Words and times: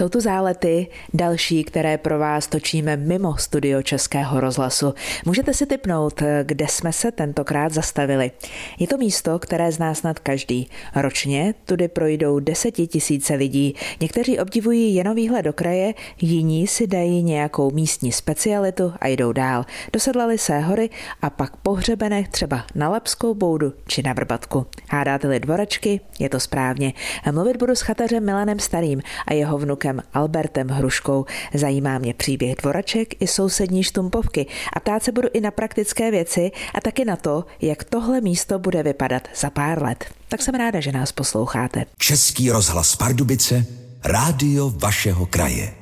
Jsou 0.00 0.08
tu 0.08 0.20
zálety, 0.20 0.86
další, 1.14 1.64
které 1.64 1.98
pro 1.98 2.18
vás 2.18 2.46
točíme 2.46 2.96
mimo 2.96 3.36
studio 3.36 3.82
Českého 3.82 4.40
rozhlasu. 4.40 4.94
Můžete 5.26 5.54
si 5.54 5.66
typnout, 5.66 6.22
kde 6.42 6.66
jsme 6.68 6.92
se 6.92 7.12
tentokrát 7.12 7.72
zastavili. 7.72 8.30
Je 8.78 8.86
to 8.86 8.98
místo, 8.98 9.38
které 9.38 9.72
zná 9.72 9.94
snad 9.94 10.18
každý. 10.18 10.68
Ročně 10.94 11.54
tudy 11.64 11.88
projdou 11.88 12.38
desetitisíce 12.38 13.34
lidí. 13.34 13.74
Někteří 14.00 14.38
obdivují 14.38 14.94
jenom 14.94 15.14
výhled 15.14 15.42
do 15.42 15.52
kraje, 15.52 15.94
jiní 16.20 16.66
si 16.66 16.86
dají 16.86 17.22
nějakou 17.22 17.70
místní 17.70 18.12
specialitu 18.12 18.92
a 19.00 19.08
jdou 19.08 19.32
dál. 19.32 19.64
Dosedlali 19.92 20.38
se 20.38 20.58
hory 20.58 20.90
a 21.22 21.30
pak 21.30 21.56
pohřebené 21.56 22.24
třeba 22.30 22.64
na 22.74 22.88
Lapskou 22.88 23.34
boudu 23.34 23.72
či 23.86 24.02
na 24.02 24.12
Vrbatku. 24.12 24.66
Hádáte-li 24.90 25.40
dvoračky, 25.40 26.00
je 26.18 26.28
to 26.28 26.40
správně. 26.40 26.92
Mluvit 27.30 27.56
budu 27.56 27.74
s 27.74 27.80
chatařem 27.80 28.24
Milanem 28.24 28.58
Starým 28.58 29.02
a 29.26 29.34
jeho 29.34 29.58
vnukem 29.58 29.89
Albertem 30.14 30.68
Hruškou. 30.68 31.24
Zajímá 31.54 31.98
mě 31.98 32.14
příběh 32.14 32.56
dvoraček 32.56 33.22
i 33.22 33.26
sousední 33.26 33.84
štumpovky 33.84 34.46
a 34.72 34.80
ptát 34.80 35.02
se 35.02 35.12
budu 35.12 35.28
i 35.32 35.40
na 35.40 35.50
praktické 35.50 36.10
věci 36.10 36.50
a 36.74 36.80
taky 36.80 37.04
na 37.04 37.16
to, 37.16 37.44
jak 37.60 37.84
tohle 37.84 38.20
místo 38.20 38.58
bude 38.58 38.82
vypadat 38.82 39.28
za 39.36 39.50
pár 39.50 39.82
let. 39.82 40.04
Tak 40.28 40.42
jsem 40.42 40.54
ráda, 40.54 40.80
že 40.80 40.92
nás 40.92 41.12
posloucháte. 41.12 41.84
Český 41.98 42.50
rozhlas 42.50 42.96
Pardubice, 42.96 43.66
rádio 44.04 44.70
vašeho 44.70 45.26
kraje. 45.26 45.79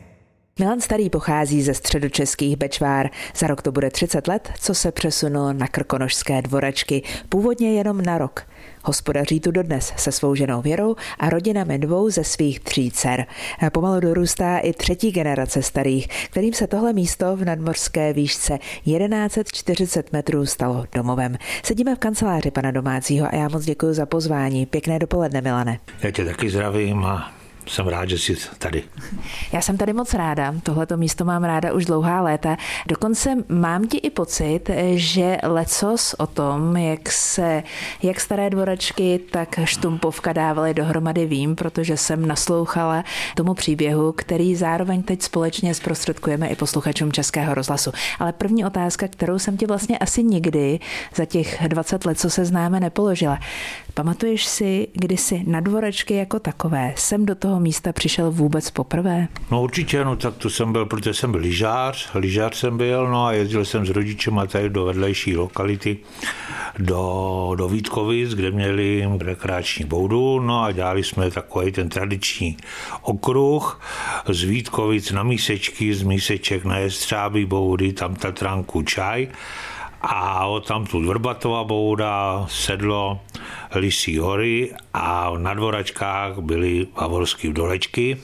Milan 0.60 0.80
Starý 0.80 1.10
pochází 1.10 1.62
ze 1.62 1.74
středočeských 1.74 2.56
Bečvár. 2.56 3.10
Za 3.36 3.46
rok 3.46 3.62
to 3.62 3.72
bude 3.72 3.90
30 3.90 4.28
let, 4.28 4.48
co 4.60 4.74
se 4.74 4.92
přesunul 4.92 5.52
na 5.52 5.68
krkonožské 5.68 6.42
dvoračky, 6.42 7.02
původně 7.28 7.72
jenom 7.72 8.02
na 8.02 8.18
rok. 8.18 8.42
Hospodaří 8.84 9.40
tu 9.40 9.50
dodnes 9.50 9.92
se 9.96 10.12
svou 10.12 10.34
ženou 10.34 10.62
Věrou 10.62 10.96
a 11.18 11.30
rodinami 11.30 11.78
dvou 11.78 12.10
ze 12.10 12.24
svých 12.24 12.60
tří 12.60 12.90
dcer. 12.90 13.26
Pomalu 13.72 14.00
dorůstá 14.00 14.58
i 14.58 14.72
třetí 14.72 15.12
generace 15.12 15.62
starých, 15.62 16.08
kterým 16.30 16.54
se 16.54 16.66
tohle 16.66 16.92
místo 16.92 17.36
v 17.36 17.44
nadmorské 17.44 18.12
výšce 18.12 18.58
1140 18.84 20.12
metrů 20.12 20.46
stalo 20.46 20.84
domovem. 20.94 21.36
Sedíme 21.62 21.94
v 21.94 21.98
kanceláři 21.98 22.50
pana 22.50 22.70
domácího 22.70 23.26
a 23.32 23.36
já 23.36 23.48
moc 23.48 23.64
děkuji 23.64 23.94
za 23.94 24.06
pozvání. 24.06 24.66
Pěkné 24.66 24.98
dopoledne, 24.98 25.40
Milane. 25.40 25.78
Já 26.02 26.10
tě 26.10 26.24
taky 26.24 26.50
zdravím 26.50 27.04
a 27.04 27.37
jsem 27.68 27.88
rád, 27.88 28.08
že 28.08 28.18
jsi 28.18 28.36
tady. 28.58 28.84
Já 29.52 29.60
jsem 29.60 29.76
tady 29.76 29.92
moc 29.92 30.14
ráda, 30.14 30.54
tohleto 30.62 30.96
místo 30.96 31.24
mám 31.24 31.44
ráda 31.44 31.72
už 31.72 31.84
dlouhá 31.84 32.20
léta. 32.20 32.56
Dokonce 32.88 33.36
mám 33.48 33.86
ti 33.86 33.96
i 33.96 34.10
pocit, 34.10 34.60
že 34.94 35.38
lecos 35.42 36.14
o 36.18 36.26
tom, 36.26 36.76
jak 36.76 37.12
se 37.12 37.62
jak 38.02 38.20
staré 38.20 38.50
dvoračky, 38.50 39.20
tak 39.30 39.60
štumpovka 39.64 40.32
dávaly 40.32 40.74
dohromady 40.74 41.26
vím, 41.26 41.56
protože 41.56 41.96
jsem 41.96 42.26
naslouchala 42.26 43.04
tomu 43.36 43.54
příběhu, 43.54 44.12
který 44.12 44.56
zároveň 44.56 45.02
teď 45.02 45.22
společně 45.22 45.74
zprostředkujeme 45.74 46.48
i 46.48 46.56
posluchačům 46.56 47.12
Českého 47.12 47.54
rozhlasu. 47.54 47.92
Ale 48.18 48.32
první 48.32 48.64
otázka, 48.64 49.08
kterou 49.08 49.38
jsem 49.38 49.56
ti 49.56 49.66
vlastně 49.66 49.98
asi 49.98 50.22
nikdy 50.22 50.80
za 51.14 51.24
těch 51.24 51.68
20 51.68 52.04
let, 52.04 52.20
co 52.20 52.30
se 52.30 52.44
známe, 52.44 52.80
nepoložila. 52.80 53.38
Pamatuješ 53.98 54.46
si 54.46 54.88
kdysi 54.92 55.44
na 55.46 55.60
dvorečky 55.60 56.14
jako 56.14 56.38
takové? 56.38 56.94
Jsem 56.96 57.26
do 57.26 57.34
toho 57.34 57.60
místa 57.60 57.92
přišel 57.92 58.30
vůbec 58.30 58.70
poprvé? 58.70 59.28
No 59.50 59.62
určitě, 59.62 60.04
no 60.04 60.16
tak 60.16 60.36
to 60.36 60.50
jsem 60.50 60.72
byl, 60.72 60.86
protože 60.86 61.14
jsem 61.14 61.32
byl 61.32 61.40
lyžář, 61.40 62.10
lyžář 62.14 62.56
jsem 62.56 62.76
byl, 62.76 63.10
no 63.10 63.26
a 63.26 63.32
jezdil 63.32 63.64
jsem 63.64 63.86
s 63.86 63.90
rodičem 63.90 64.38
a 64.38 64.46
tady 64.46 64.70
do 64.70 64.84
vedlejší 64.84 65.36
lokality, 65.36 65.98
do, 66.78 67.52
do 67.56 67.68
Vítkovic, 67.68 68.34
kde 68.34 68.50
měli 68.50 69.08
rekreační 69.20 69.84
boudu, 69.84 70.40
no 70.40 70.62
a 70.62 70.72
dělali 70.72 71.04
jsme 71.04 71.30
takový 71.30 71.72
ten 71.72 71.88
tradiční 71.88 72.56
okruh 73.02 73.80
z 74.28 74.42
Vítkovic 74.42 75.12
na 75.12 75.22
mísečky, 75.22 75.94
z 75.94 76.02
míseček 76.02 76.64
na 76.64 76.78
jestřábí 76.78 77.44
boudy, 77.44 77.92
tam 77.92 78.14
Tatranku 78.14 78.82
čaj 78.82 79.28
a 80.00 80.46
tam 80.66 80.86
tu 80.86 81.06
Vrbatová 81.06 81.64
bouda, 81.64 82.46
sedlo 82.48 83.20
Lisí 83.74 84.18
hory 84.18 84.72
a 84.94 85.32
na 85.38 85.54
dvoračkách 85.54 86.38
byly 86.38 86.86
bavorské 86.94 87.52
dolečky. 87.52 88.16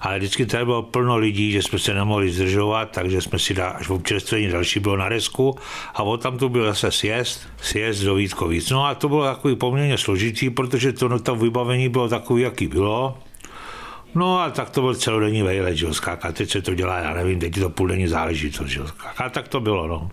Ale 0.00 0.18
vždycky 0.18 0.46
tady 0.46 0.64
bylo 0.64 0.82
plno 0.82 1.16
lidí, 1.16 1.52
že 1.52 1.62
jsme 1.62 1.78
se 1.78 1.94
nemohli 1.94 2.30
zdržovat, 2.30 2.90
takže 2.90 3.20
jsme 3.20 3.38
si 3.38 3.54
dali, 3.54 3.74
až 3.74 3.88
v 3.88 3.92
občerstvení 3.92 4.48
další 4.48 4.80
bylo 4.80 4.96
na 4.96 5.08
resku 5.08 5.56
a 5.94 6.02
od 6.02 6.22
tam 6.22 6.38
tu 6.38 6.48
byl 6.48 6.64
zase 6.64 6.90
sjezd, 6.90 7.40
sjezd 7.62 8.04
do 8.04 8.14
Vítkovic. 8.14 8.70
No 8.70 8.86
a 8.86 8.94
to 8.94 9.08
bylo 9.08 9.24
takový 9.24 9.56
poměrně 9.56 9.98
složitý, 9.98 10.50
protože 10.50 10.92
to, 10.92 11.08
no, 11.08 11.18
to 11.18 11.36
vybavení 11.36 11.88
bylo 11.88 12.08
takový, 12.08 12.42
jaký 12.42 12.66
bylo. 12.66 13.18
No 14.14 14.40
a 14.40 14.50
tak 14.50 14.70
to 14.70 14.80
byl 14.80 14.94
celodenní 14.94 15.42
vejlet, 15.42 15.76
že 15.76 15.86
jo, 15.86 15.94
skákat. 15.94 16.34
Teď 16.34 16.50
se 16.50 16.62
to 16.62 16.74
dělá, 16.74 16.98
já 16.98 17.14
nevím, 17.14 17.38
teď 17.38 17.56
je 17.56 17.62
to 17.62 17.70
půldenní 17.70 18.08
záležitost, 18.08 18.68
že 18.68 18.80
jo, 18.80 18.86
skákat, 18.86 19.32
tak 19.32 19.48
to 19.48 19.60
bylo, 19.60 19.86
no. 19.86 20.10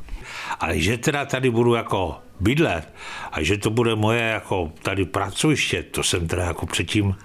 Ale 0.59 0.79
že 0.79 0.97
teda 0.97 1.25
tady 1.25 1.49
budu 1.49 1.73
jako 1.75 2.17
bydlet 2.39 2.93
a 3.31 3.43
že 3.43 3.57
to 3.57 3.69
bude 3.69 3.95
moje 3.95 4.21
jako 4.21 4.71
tady 4.81 5.05
pracoviště, 5.05 5.83
to 5.83 6.03
jsem 6.03 6.27
teda 6.27 6.43
jako 6.43 6.65
předtím, 6.65 7.15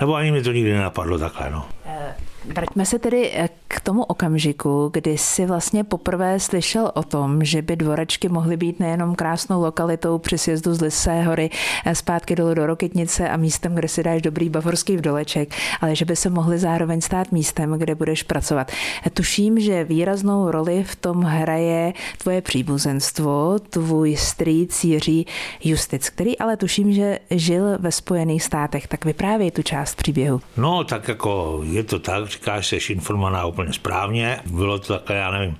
nebo 0.00 0.14
ani 0.14 0.30
mi 0.30 0.42
to 0.42 0.52
nikdy 0.52 0.72
nenapadlo 0.72 1.18
takhle, 1.18 1.50
no. 1.50 1.68
Eh, 1.86 2.14
Vraťme 2.44 2.86
se 2.86 2.98
tedy 2.98 3.30
eh, 3.34 3.48
k 3.68 3.80
tomu 3.80 4.02
okamžiku, 4.02 4.90
kdy 4.92 5.18
jsi 5.18 5.46
vlastně 5.46 5.84
poprvé 5.84 6.40
slyšel 6.40 6.90
o 6.94 7.02
tom, 7.02 7.44
že 7.44 7.62
by 7.62 7.76
dvorečky 7.76 8.28
mohly 8.28 8.56
být 8.56 8.80
nejenom 8.80 9.14
krásnou 9.14 9.62
lokalitou 9.62 10.18
při 10.18 10.38
sjezdu 10.38 10.74
z 10.74 10.80
Lisé 10.80 11.22
hory 11.22 11.50
eh, 11.84 11.94
zpátky 11.94 12.36
dolů 12.36 12.54
do 12.54 12.66
Roketnice 12.66 13.28
a 13.28 13.36
místem, 13.36 13.74
kde 13.74 13.88
si 13.88 14.02
dáš 14.02 14.22
dobrý 14.22 14.48
bavorský 14.48 14.96
vdoleček, 14.96 15.54
ale 15.80 15.96
že 15.96 16.04
by 16.04 16.16
se 16.16 16.30
mohly 16.30 16.58
zároveň 16.58 17.00
stát 17.00 17.32
místem, 17.32 17.72
kde 17.72 17.94
budeš 17.94 18.22
pracovat. 18.22 18.72
Eh, 19.06 19.10
tuším, 19.10 19.60
že 19.60 19.84
výraznou 19.84 20.50
roli 20.50 20.84
v 20.84 20.96
tom 20.96 21.22
hraje 21.22 21.92
tvoje 22.18 22.40
příbuzenstvo, 22.42 23.58
tvůj 23.58 24.16
strýc 24.16 24.84
Jiří 24.84 25.26
Justic, 25.64 26.10
který 26.10 26.38
ale 26.38 26.56
tuším, 26.56 26.92
že 26.92 27.18
žil 27.30 27.78
ve 27.78 27.92
Spojených 27.92 28.42
státech. 28.42 28.86
Tak 28.88 29.04
vyprávěj 29.04 29.50
tu 29.50 29.62
část 29.62 29.94
příběhu. 29.94 30.40
No, 30.56 30.84
tak 30.84 31.08
jako 31.08 31.60
je 31.62 31.82
to 31.82 31.98
tak, 31.98 32.28
říkáš, 32.28 32.66
jsi 32.66 32.92
informovaná 32.92 33.46
úplně 33.56 33.72
správně. 33.72 34.40
Bylo 34.46 34.78
to 34.78 34.92
takhle, 34.92 35.16
já 35.16 35.30
nevím, 35.30 35.56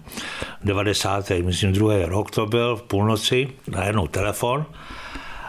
90. 0.64 1.30
myslím 1.42 1.72
druhý 1.72 2.04
rok 2.04 2.30
to 2.30 2.46
byl, 2.46 2.76
v 2.76 2.82
půlnoci, 2.82 3.48
najednou 3.68 4.06
telefon, 4.06 4.66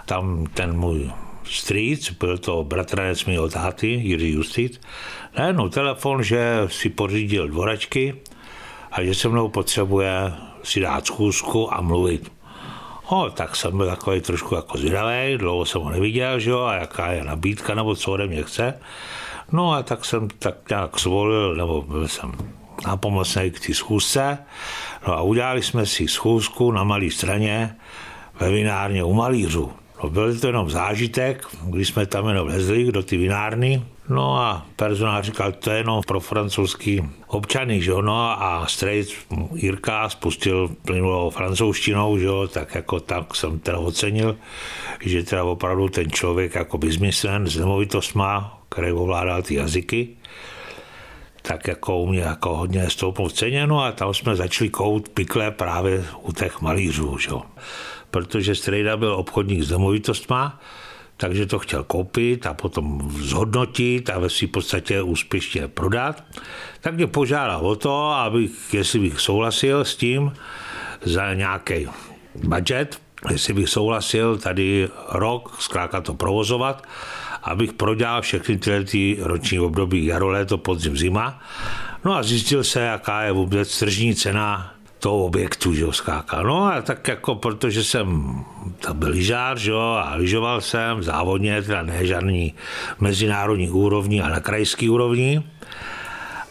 tam 0.06 0.46
ten 0.54 0.80
můj 0.80 1.12
strýc, 1.44 2.12
byl 2.12 2.38
to 2.38 2.64
bratranec 2.64 3.26
mého 3.26 3.50
táty, 3.50 3.88
Jiří 3.88 4.32
Justit, 4.32 4.82
najednou 5.38 5.70
telefon, 5.70 6.24
že 6.24 6.68
si 6.68 6.90
pořídil 6.90 7.48
dvoračky 7.48 8.16
a 8.92 9.04
že 9.04 9.16
se 9.16 9.30
mnou 9.30 9.50
potřebuje 9.50 10.34
si 10.64 10.80
dát 10.80 11.08
schůzku 11.08 11.74
a 11.74 11.82
mluvit. 11.82 12.32
No, 13.12 13.30
tak 13.30 13.56
jsem 13.56 13.78
byl 13.78 13.88
takový 13.88 14.22
trošku 14.22 14.56
jako 14.56 14.78
zvědavý, 14.78 15.38
dlouho 15.38 15.66
jsem 15.66 15.82
ho 15.82 15.90
neviděl, 15.90 16.40
že 16.40 16.50
jo, 16.50 16.60
a 16.64 16.76
jaká 16.76 17.12
je 17.12 17.24
nabídka, 17.24 17.76
nebo 17.76 17.96
co 17.96 18.12
ode 18.12 18.28
mě 18.28 18.44
chce. 18.44 18.80
No 19.52 19.74
a 19.74 19.84
tak 19.84 20.06
jsem 20.06 20.28
tak 20.40 20.70
nějak 20.70 21.00
zvolil, 21.00 21.56
nebo 21.56 21.82
byl 21.82 22.08
jsem 22.08 22.32
nápomocný 22.86 23.52
k 23.52 23.68
té 23.68 23.74
schůzce. 23.74 24.38
No 25.08 25.14
a 25.14 25.22
udělali 25.22 25.64
jsme 25.64 25.86
si 25.86 26.08
schůzku 26.08 26.72
na 26.72 26.84
malé 26.84 27.12
straně 27.12 27.76
ve 28.40 28.52
vinárně 28.52 29.04
u 29.04 29.14
malířů. 29.14 29.72
No 30.04 30.10
byl 30.10 30.40
to 30.40 30.48
jenom 30.48 30.70
zážitek, 30.70 31.48
když 31.64 31.88
jsme 31.88 32.06
tam 32.06 32.28
jenom 32.28 32.48
lezli 32.48 32.92
do 32.92 33.04
ty 33.04 33.18
vinárny, 33.18 33.86
No 34.10 34.38
a 34.38 34.66
personál 34.76 35.24
říkal, 35.24 35.52
to 35.52 35.72
je 35.72 35.78
jenom 35.78 36.02
pro 36.08 36.20
francouzský 36.20 37.10
občany, 37.28 37.82
že 37.82 37.92
no 37.92 38.42
a 38.44 38.66
strejc 38.68 39.14
Jirka 39.54 40.10
spustil 40.10 40.70
plynulou 40.86 41.30
francouzštinou, 41.30 42.18
že 42.18 42.26
jo, 42.26 42.48
tak 42.48 42.76
jako 42.76 43.00
tak 43.00 43.36
jsem 43.36 43.60
teda 43.60 43.78
ocenil, 43.78 44.38
že 45.00 45.24
teda 45.24 45.44
opravdu 45.44 45.90
ten 45.90 46.12
člověk 46.12 46.56
jako 46.56 46.78
biznismen 46.78 47.48
s 47.48 47.58
nemovitostma, 47.58 48.62
který 48.70 48.92
ovládal 48.92 49.42
ty 49.42 49.56
jazyky, 49.56 50.10
tak 51.42 51.68
jako 51.68 51.98
u 51.98 52.08
mě 52.08 52.22
jako 52.22 52.58
hodně 52.58 52.90
stoupnout 52.90 53.28
v 53.28 53.34
ceně, 53.34 53.68
no 53.68 53.84
a 53.84 53.92
tam 53.92 54.14
jsme 54.14 54.36
začali 54.36 54.70
kout 54.70 55.10
pikle 55.10 55.52
právě 55.52 56.06
u 56.22 56.32
těch 56.34 56.62
malířů, 56.62 57.18
že 57.18 57.30
jo. 57.30 57.42
Protože 58.12 58.56
Strejda 58.56 58.98
byl 58.98 59.14
obchodník 59.14 59.64
s 59.64 59.72
nemovitostma, 59.72 60.60
takže 61.18 61.46
to 61.46 61.60
chtěl 61.60 61.84
koupit 61.84 62.46
a 62.46 62.54
potom 62.54 63.12
zhodnotit 63.22 64.10
a 64.10 64.20
ve 64.20 64.30
v 64.30 64.48
podstatě 64.48 65.02
úspěšně 65.02 65.68
prodat. 65.68 66.24
Tak 66.82 66.94
mě 66.94 67.08
požádal 67.08 67.68
o 67.68 67.76
to, 67.76 68.12
abych, 68.12 68.74
jestli 68.74 69.00
bych 69.00 69.20
souhlasil 69.20 69.86
s 69.86 69.96
tím 69.96 70.32
za 71.04 71.34
nějaký 71.34 71.88
budget, 72.36 73.02
jestli 73.32 73.54
bych 73.54 73.70
souhlasil 73.70 74.38
tady 74.38 74.90
rok 75.10 75.56
zkrátka 75.60 76.02
to 76.02 76.14
provozovat, 76.14 76.88
abych 77.44 77.74
prodělal 77.74 78.22
všechny 78.22 78.58
tyhle 78.58 78.84
ty 78.84 79.18
roční 79.20 79.60
období 79.60 80.06
jaro, 80.06 80.30
léto, 80.30 80.58
podzim, 80.58 80.98
zima. 80.98 81.42
No 82.06 82.16
a 82.16 82.24
zjistil 82.24 82.64
se, 82.64 82.82
jaká 82.82 83.22
je 83.22 83.32
vůbec 83.32 83.80
tržní 83.80 84.16
cena 84.16 84.74
toho 85.00 85.26
objektu, 85.26 85.74
že 85.74 85.82
jo, 85.82 85.92
skákal. 85.92 86.44
No 86.44 86.66
a 86.66 86.82
tak 86.82 87.08
jako, 87.08 87.36
protože 87.36 87.84
jsem 87.84 88.36
tam 88.80 89.00
byl 89.00 89.10
lyžář, 89.10 89.60
že 89.60 89.72
jo, 89.72 90.02
a 90.06 90.16
lyžoval 90.16 90.62
jsem 90.62 91.04
závodně, 91.04 91.62
teda 91.62 91.82
ne 91.84 92.06
žádný 92.06 92.54
mezinárodní 93.00 93.70
úrovni, 93.70 94.22
ale 94.22 94.32
na 94.32 94.40
krajský 94.40 94.90
úrovni. 94.90 95.44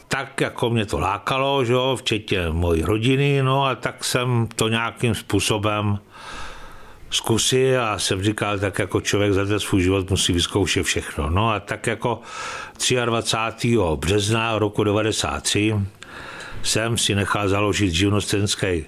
tak 0.09 0.41
jako 0.41 0.71
mě 0.71 0.87
to 0.87 0.99
lákalo, 0.99 1.65
že 1.65 1.73
jo, 1.73 1.97
včetně 1.97 2.49
mojí 2.51 2.83
rodiny, 2.83 3.43
no 3.43 3.65
a 3.65 3.75
tak 3.75 4.05
jsem 4.05 4.49
to 4.55 4.69
nějakým 4.69 5.15
způsobem 5.15 5.99
zkusil 7.11 7.85
a 7.85 7.99
jsem 7.99 8.23
říkal, 8.23 8.59
tak 8.59 8.79
jako 8.79 9.01
člověk 9.01 9.33
za 9.33 9.45
ten 9.45 9.61
svůj 9.61 9.83
život 9.83 10.11
musí 10.11 10.33
vyzkoušet 10.33 10.83
všechno. 10.83 11.31
No 11.31 11.51
a 11.51 11.61
tak 11.61 11.87
jako 11.87 12.21
23. 13.05 13.77
března 13.97 14.59
roku 14.59 14.85
93 14.85 15.75
jsem 16.63 16.99
si 16.99 17.15
nechal 17.15 17.49
založit 17.49 17.91
živnostenský 17.91 18.85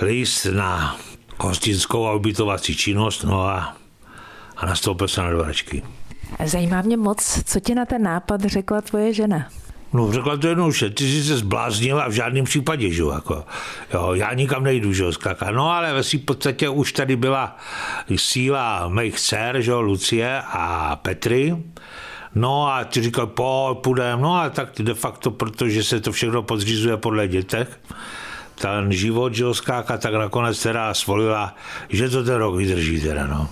list 0.00 0.44
na 0.44 0.96
hostinskou 1.38 2.06
a 2.06 2.14
ubytovací 2.14 2.76
činnost, 2.76 3.24
no 3.24 3.40
a, 3.40 3.76
a 4.56 4.66
nastoupil 4.66 5.08
jsem 5.08 5.24
na 5.24 5.30
dvorečky. 5.30 5.82
Zajímá 6.44 6.82
mě 6.82 6.96
moc, 6.96 7.42
co 7.44 7.60
ti 7.60 7.74
na 7.74 7.84
ten 7.84 8.02
nápad 8.02 8.40
řekla 8.40 8.80
tvoje 8.80 9.14
žena? 9.14 9.48
No 9.92 10.12
řekla 10.12 10.36
to 10.36 10.48
jednoduše, 10.48 10.90
ty 10.90 11.04
jsi 11.04 11.24
se 11.24 11.36
zbláznil 11.36 12.00
a 12.00 12.08
v 12.08 12.12
žádném 12.12 12.44
případě, 12.44 12.90
že 12.90 13.02
jako, 13.12 13.44
jo, 13.94 14.14
já 14.14 14.34
nikam 14.34 14.64
nejdu, 14.64 14.92
že 14.92 15.12
skaka. 15.12 15.50
No 15.50 15.70
ale 15.70 15.92
ve 15.92 16.02
v 16.02 16.18
podstatě 16.18 16.68
už 16.68 16.92
tady 16.92 17.16
byla 17.16 17.56
síla 18.16 18.88
mých 18.88 19.20
dcer, 19.20 19.60
že 19.60 19.74
Lucie 19.74 20.42
a 20.46 20.96
Petry, 20.96 21.56
No 22.34 22.66
a 22.68 22.84
ty 22.84 23.02
říkal, 23.02 23.26
pojď, 23.26 23.78
půjdem. 23.78 24.20
No 24.20 24.36
a 24.36 24.50
tak 24.50 24.68
de 24.78 24.94
facto, 24.94 25.30
protože 25.30 25.84
se 25.84 26.00
to 26.00 26.12
všechno 26.12 26.42
podřizuje 26.42 26.96
podle 26.96 27.28
dětech, 27.28 27.80
ten 28.54 28.92
život, 28.92 29.34
že 29.34 29.44
skáka, 29.52 29.98
tak 29.98 30.14
nakonec 30.14 30.62
teda 30.62 30.94
svolila, 30.94 31.54
že 31.88 32.08
to 32.10 32.24
ten 32.24 32.34
rok 32.34 32.56
vydrží 32.56 33.00
teda, 33.00 33.26
no. 33.26 33.48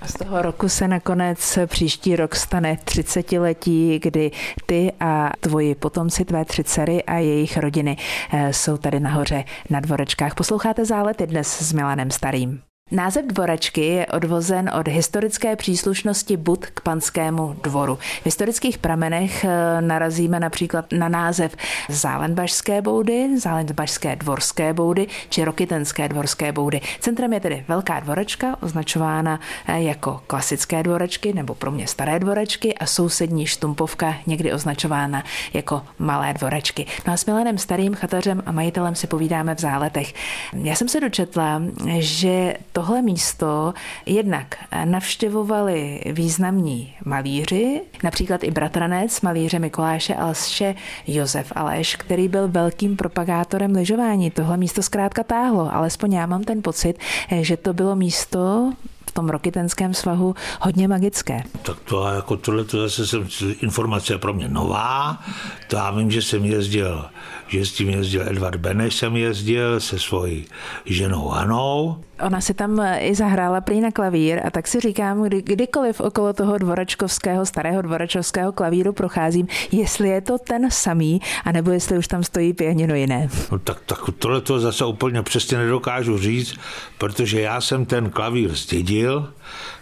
A 0.00 0.06
z 0.06 0.12
toho 0.12 0.42
roku 0.42 0.68
se 0.68 0.88
nakonec 0.88 1.58
příští 1.66 2.16
rok 2.16 2.36
stane 2.36 2.78
30 2.84 3.32
letí, 3.32 3.98
kdy 3.98 4.30
ty 4.66 4.92
a 5.00 5.30
tvoji 5.40 5.74
potomci, 5.74 6.24
tvé 6.24 6.44
tři 6.44 6.64
dcery 6.64 7.02
a 7.02 7.14
jejich 7.14 7.56
rodiny 7.56 7.96
eh, 8.32 8.52
jsou 8.52 8.76
tady 8.76 9.00
nahoře 9.00 9.44
na 9.70 9.80
dvorečkách. 9.80 10.34
Posloucháte 10.34 10.84
zálety 10.84 11.26
dnes 11.26 11.48
s 11.48 11.72
Milanem 11.72 12.10
Starým. 12.10 12.69
Název 12.92 13.24
dvorečky 13.26 13.80
je 13.80 14.06
odvozen 14.06 14.70
od 14.78 14.88
historické 14.88 15.56
příslušnosti 15.56 16.36
Bud 16.36 16.66
k 16.66 16.80
panskému 16.80 17.56
dvoru. 17.62 17.96
V 17.96 18.24
historických 18.24 18.78
pramenech 18.78 19.44
eh, 19.44 19.80
narazíme 19.80 20.40
například 20.40 20.84
na 20.92 21.08
název 21.08 21.56
Zálenbašské 21.88 22.82
boudy, 22.82 23.38
Zálenbašské 23.38 24.16
dvorské 24.16 24.72
boudy 24.72 25.06
či 25.28 25.44
Rokitenské 25.44 26.08
dvorské 26.08 26.52
boudy. 26.52 26.80
Centrem 27.00 27.32
je 27.32 27.40
tedy 27.40 27.64
velká 27.68 28.00
dvorečka, 28.00 28.56
označována 28.60 29.40
eh, 29.66 29.80
jako 29.82 30.20
klasické 30.26 30.82
dvorečky 30.82 31.32
nebo 31.32 31.54
pro 31.54 31.70
mě 31.70 31.86
staré 31.86 32.18
dvorečky 32.18 32.74
a 32.74 32.86
sousední 32.86 33.46
štumpovka, 33.46 34.14
někdy 34.26 34.52
označována 34.52 35.24
jako 35.54 35.82
malé 35.98 36.34
dvorečky. 36.34 36.86
No 37.06 37.12
a 37.12 37.16
s 37.16 37.26
Milanem 37.26 37.58
Starým 37.58 37.94
chatařem 37.94 38.42
a 38.46 38.52
majitelem 38.52 38.94
si 38.94 39.06
povídáme 39.06 39.54
v 39.54 39.60
záletech. 39.60 40.14
Já 40.52 40.74
jsem 40.74 40.88
se 40.88 41.00
dočetla, 41.00 41.62
že 41.98 42.54
to 42.72 42.79
tohle 42.80 43.02
místo 43.02 43.74
jednak 44.06 44.54
navštěvovali 44.84 46.00
významní 46.12 46.94
malíři, 47.04 47.80
například 48.04 48.44
i 48.44 48.50
bratranec 48.50 49.20
malíře 49.20 49.58
Mikuláše 49.58 50.14
Alše 50.14 50.74
Josef 51.06 51.52
Aleš, 51.54 51.96
který 51.96 52.28
byl 52.28 52.48
velkým 52.48 52.96
propagátorem 52.96 53.72
lyžování. 53.72 54.30
Tohle 54.30 54.56
místo 54.56 54.82
zkrátka 54.82 55.22
táhlo, 55.22 55.74
alespoň 55.74 56.12
já 56.12 56.26
mám 56.26 56.44
ten 56.44 56.62
pocit, 56.62 56.98
že 57.40 57.56
to 57.56 57.72
bylo 57.72 57.96
místo, 57.96 58.72
v 59.08 59.12
tom 59.12 59.28
rokitenském 59.28 59.94
svahu 59.94 60.34
hodně 60.60 60.88
magické. 60.88 61.42
Tak 61.62 61.78
to 61.80 62.08
jako 62.08 62.36
tohle 62.36 62.64
to 62.64 62.88
zase 62.88 63.06
jsem, 63.06 63.28
informace 63.60 64.18
pro 64.18 64.34
mě 64.34 64.48
nová. 64.48 65.22
To 65.68 65.76
já 65.76 65.90
vím, 65.90 66.10
že 66.10 66.22
jsem 66.22 66.44
jezdil, 66.44 67.04
že 67.48 67.66
s 67.66 67.72
tím 67.72 67.90
jezdil 67.90 68.22
Edvard 68.28 68.56
Beneš, 68.56 68.96
jsem 68.96 69.16
jezdil 69.16 69.80
se 69.80 69.98
svojí 69.98 70.44
ženou 70.86 71.28
Hanou. 71.28 71.96
Ona 72.26 72.40
si 72.40 72.54
tam 72.54 72.82
i 72.98 73.14
zahrála 73.14 73.60
prý 73.60 73.80
na 73.80 73.90
klavír 73.90 74.40
a 74.46 74.50
tak 74.50 74.68
si 74.68 74.80
říkám, 74.80 75.22
kdy, 75.22 75.42
kdykoliv 75.42 76.00
okolo 76.00 76.32
toho 76.32 76.58
dvoračkovského, 76.58 77.46
starého 77.46 77.82
dvoračkovského 77.82 78.52
klavíru 78.52 78.92
procházím, 78.92 79.46
jestli 79.72 80.08
je 80.08 80.20
to 80.20 80.38
ten 80.38 80.70
samý, 80.70 81.20
anebo 81.44 81.70
jestli 81.70 81.98
už 81.98 82.08
tam 82.08 82.24
stojí 82.24 82.52
pianino 82.52 82.94
jiné. 82.94 83.28
No 83.52 83.58
tak, 83.58 83.80
tak 83.86 83.98
tohle 84.18 84.40
to 84.40 84.60
zase 84.60 84.84
úplně 84.84 85.22
přesně 85.22 85.58
nedokážu 85.58 86.18
říct, 86.18 86.54
protože 86.98 87.40
já 87.40 87.60
jsem 87.60 87.84
ten 87.84 88.10
klavír 88.10 88.54
zdědil 88.54 88.89
ztratil, 88.90 89.32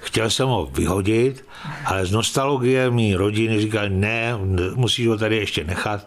chtěl 0.00 0.30
jsem 0.30 0.48
ho 0.48 0.66
vyhodit, 0.66 1.44
ale 1.84 2.06
z 2.06 2.12
nostalgie 2.12 2.90
mý 2.90 3.14
rodiny 3.14 3.60
říkali, 3.60 3.90
ne, 3.90 4.34
musíš 4.74 5.06
ho 5.06 5.16
tady 5.16 5.36
ještě 5.36 5.64
nechat. 5.64 6.06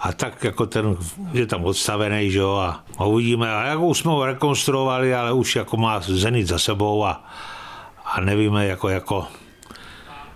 A 0.00 0.12
tak 0.12 0.44
jako 0.44 0.66
ten 0.66 0.96
je 1.32 1.46
tam 1.46 1.64
odstavený, 1.64 2.30
že 2.30 2.38
jo, 2.38 2.56
a, 2.56 2.84
a 2.98 3.04
uvidíme. 3.04 3.52
A 3.52 3.66
jako 3.66 3.86
už 3.86 3.98
jsme 3.98 4.10
ho 4.10 4.26
rekonstruovali, 4.26 5.14
ale 5.14 5.32
už 5.32 5.56
jako 5.56 5.76
má 5.76 6.00
zenit 6.00 6.46
za 6.46 6.58
sebou 6.58 7.04
a, 7.04 7.24
a 8.04 8.20
nevíme, 8.20 8.66
jako, 8.66 8.88
jako 8.88 9.26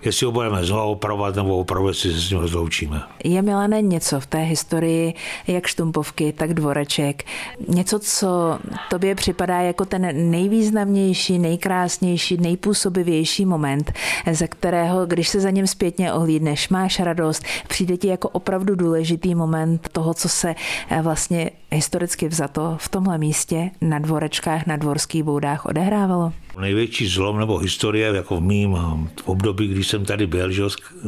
jestli 0.01 0.25
ho 0.25 0.31
budeme 0.31 0.65
znovu 0.65 0.91
opravovat 0.91 1.35
nebo 1.35 1.57
opravdu, 1.57 1.87
jestli 1.87 2.13
se 2.13 2.19
s 2.19 2.29
ním 2.29 2.39
rozloučíme. 2.39 3.01
Je, 3.23 3.41
Milane, 3.41 3.81
něco 3.81 4.19
v 4.19 4.25
té 4.25 4.37
historii, 4.37 5.13
jak 5.47 5.67
štumpovky, 5.67 6.33
tak 6.33 6.53
dvoreček, 6.53 7.23
něco, 7.67 7.99
co 7.99 8.59
tobě 8.89 9.15
připadá 9.15 9.61
jako 9.61 9.85
ten 9.85 10.31
nejvýznamnější, 10.31 11.39
nejkrásnější, 11.39 12.37
nejpůsobivější 12.37 13.45
moment, 13.45 13.93
ze 14.31 14.47
kterého, 14.47 15.05
když 15.05 15.29
se 15.29 15.39
za 15.39 15.49
ním 15.49 15.67
zpětně 15.67 16.13
ohlídneš, 16.13 16.69
máš 16.69 16.99
radost, 16.99 17.43
přijde 17.67 17.97
ti 17.97 18.07
jako 18.07 18.29
opravdu 18.29 18.75
důležitý 18.75 19.35
moment 19.35 19.89
toho, 19.91 20.13
co 20.13 20.29
se 20.29 20.55
eh, 20.89 21.01
vlastně 21.01 21.49
historicky 21.71 22.27
vzato 22.27 22.77
v 22.79 22.89
tomhle 22.89 23.17
místě 23.17 23.71
na 23.81 23.99
dvorečkách, 23.99 24.67
na 24.67 24.77
dvorských 24.77 25.23
boudách 25.23 25.65
odehrávalo? 25.65 26.33
Největší 26.61 27.07
zlom 27.07 27.39
nebo 27.39 27.57
historie 27.57 28.07
jako 28.15 28.37
v 28.37 28.41
mým 28.41 28.77
období, 29.25 29.67
když 29.67 29.87
jsem 29.95 30.05
tady 30.05 30.27
byl, 30.27 30.51
že 30.51 30.63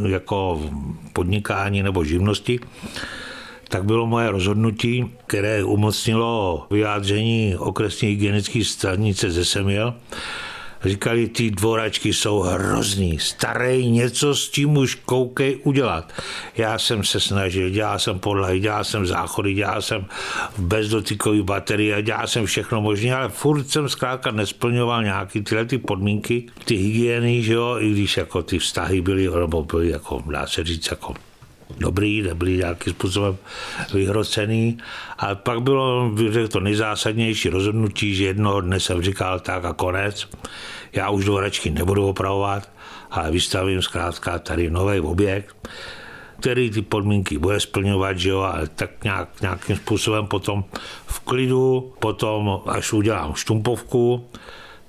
jako 0.08 0.62
podnikání 1.14 1.84
nebo 1.84 2.04
živnosti, 2.04 2.60
tak 3.68 3.84
bylo 3.84 4.08
moje 4.08 4.32
rozhodnutí, 4.32 5.12
které 5.28 5.64
umocnilo 5.64 6.68
vyjádření 6.72 7.56
okresní 7.58 8.08
hygienické 8.10 8.64
stanice 8.64 9.32
ze 9.32 9.46
Semil, 9.46 9.94
Říkali, 10.86 11.28
ty 11.28 11.52
dvoračky 11.52 12.14
jsou 12.14 12.40
hrozný, 12.40 13.20
starý, 13.20 13.92
něco 13.92 14.36
s 14.36 14.50
tím 14.50 14.78
už 14.78 14.96
koukej 14.96 15.60
udělat. 15.64 16.14
Já 16.58 16.80
jsem 16.80 17.04
se 17.04 17.20
snažil, 17.20 17.70
dělal 17.70 18.00
jsem 18.00 18.20
podlahy, 18.20 18.60
dělal 18.60 18.84
jsem 18.84 19.06
záchody, 19.06 19.54
dělal 19.54 19.82
jsem 19.82 20.06
bezdotykový 20.58 21.42
baterie, 21.42 22.02
dělal 22.02 22.28
jsem 22.28 22.46
všechno 22.46 22.82
možné, 22.82 23.16
ale 23.16 23.30
furt 23.30 23.70
jsem 23.70 23.90
zkrátka 23.90 24.32
nesplňoval 24.32 25.04
nějaký 25.04 25.42
tyhle 25.42 25.66
ty 25.66 25.78
podmínky, 25.78 26.44
ty 26.66 26.76
hygieny, 26.76 27.44
že 27.44 27.54
jo, 27.54 27.78
i 27.80 27.92
když 27.92 28.18
jako 28.18 28.44
ty 28.44 28.60
vztahy 28.60 29.02
byly, 29.02 29.30
nebo 29.40 29.64
byly 29.64 29.90
jako, 29.90 30.24
dá 30.32 30.48
se 30.48 30.64
říct, 30.64 30.88
jako 30.92 31.14
dobrý, 31.78 32.22
nebyli 32.22 32.58
nějakým 32.58 32.94
způsobem 32.94 33.38
vyhrocený. 33.94 34.78
A 35.18 35.36
pak 35.36 35.62
bylo 35.62 36.12
řekl, 36.30 36.48
to 36.48 36.60
nejzásadnější 36.60 37.50
rozhodnutí, 37.50 38.16
že 38.16 38.24
jednoho 38.24 38.62
dne 38.62 38.80
jsem 38.80 39.02
říkal 39.02 39.40
tak 39.40 39.66
a 39.66 39.74
konec. 39.74 40.28
Já 40.94 41.10
už 41.10 41.26
dvorečky 41.26 41.70
nebudu 41.70 42.08
opravovat, 42.08 42.70
ale 43.12 43.32
vystavím 43.32 43.82
zkrátka 43.82 44.40
tady 44.40 44.70
nový 44.70 45.00
objekt, 45.00 45.56
který 46.40 46.70
ty 46.70 46.82
podmínky 46.82 47.38
bude 47.38 47.60
splňovat, 47.60 48.18
že 48.18 48.30
jo, 48.30 48.40
ale 48.40 48.68
tak 48.68 49.04
nějak, 49.04 49.42
nějakým 49.42 49.76
způsobem 49.76 50.28
potom 50.28 50.64
v 51.06 51.20
klidu, 51.20 51.94
potom 52.00 52.62
až 52.66 52.94
udělám 52.94 53.34
štumpovku, 53.34 54.30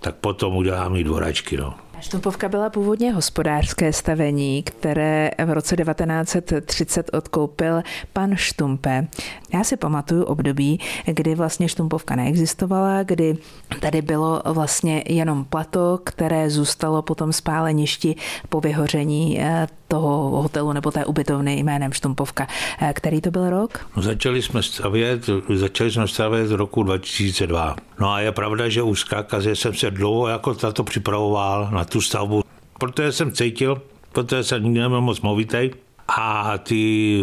tak 0.01 0.15
potom 0.15 0.57
udělám 0.57 0.97
i 0.97 1.05
dvoračky. 1.05 1.57
No. 1.57 1.75
Štumpovka 2.01 2.49
byla 2.49 2.71
původně 2.71 3.13
hospodářské 3.13 3.93
stavení, 3.93 4.63
které 4.63 5.31
v 5.45 5.53
roce 5.53 5.77
1930 5.77 7.11
odkoupil 7.13 7.83
pan 8.13 8.37
Štumpe. 8.37 9.07
Já 9.55 9.65
si 9.65 9.77
pamatuju 9.77 10.25
období, 10.25 10.81
kdy 11.07 11.35
vlastně 11.35 11.69
Štumpovka 11.69 12.17
neexistovala, 12.17 13.03
kdy 13.03 13.37
tady 13.81 14.03
bylo 14.03 14.43
vlastně 14.45 15.05
jenom 15.09 15.45
plato, 15.45 15.99
které 16.05 16.51
zůstalo 16.51 17.03
potom 17.03 17.33
spáleništi 17.33 18.15
po 18.49 18.61
vyhoření 18.61 19.41
eh, 19.41 19.67
toho 19.89 20.43
hotelu 20.43 20.73
nebo 20.73 20.91
té 20.91 21.05
ubytovny 21.05 21.57
jménem 21.57 21.93
Štumpovka. 21.93 22.47
Eh, 22.81 22.93
který 22.93 23.21
to 23.21 23.31
byl 23.31 23.51
rok? 23.51 23.87
No, 23.97 24.03
začali 24.03 24.43
jsme 24.43 24.63
stavět, 24.63 25.31
začali 25.55 25.91
jsme 25.91 26.09
stavět 26.09 26.51
roku 26.51 26.83
2002. 26.83 27.77
No 28.01 28.13
a 28.13 28.21
je 28.21 28.33
pravda, 28.33 28.69
že 28.69 28.83
už 28.83 29.01
skákaze 29.01 29.57
jsem 29.57 29.75
se 29.75 29.91
dlouho 29.91 30.29
jako 30.29 30.55
tato 30.55 30.85
připravoval 30.85 31.69
na 31.71 31.85
tu 31.85 32.01
stavbu, 32.01 32.45
protože 32.79 33.13
jsem 33.13 33.33
cítil, 33.33 33.83
protože 34.13 34.45
jsem 34.45 34.65
nikdy 34.65 34.81
nebyl 34.81 35.01
moc 35.01 35.21
movitej 35.21 35.71
a 36.09 36.59
ty, 36.59 37.23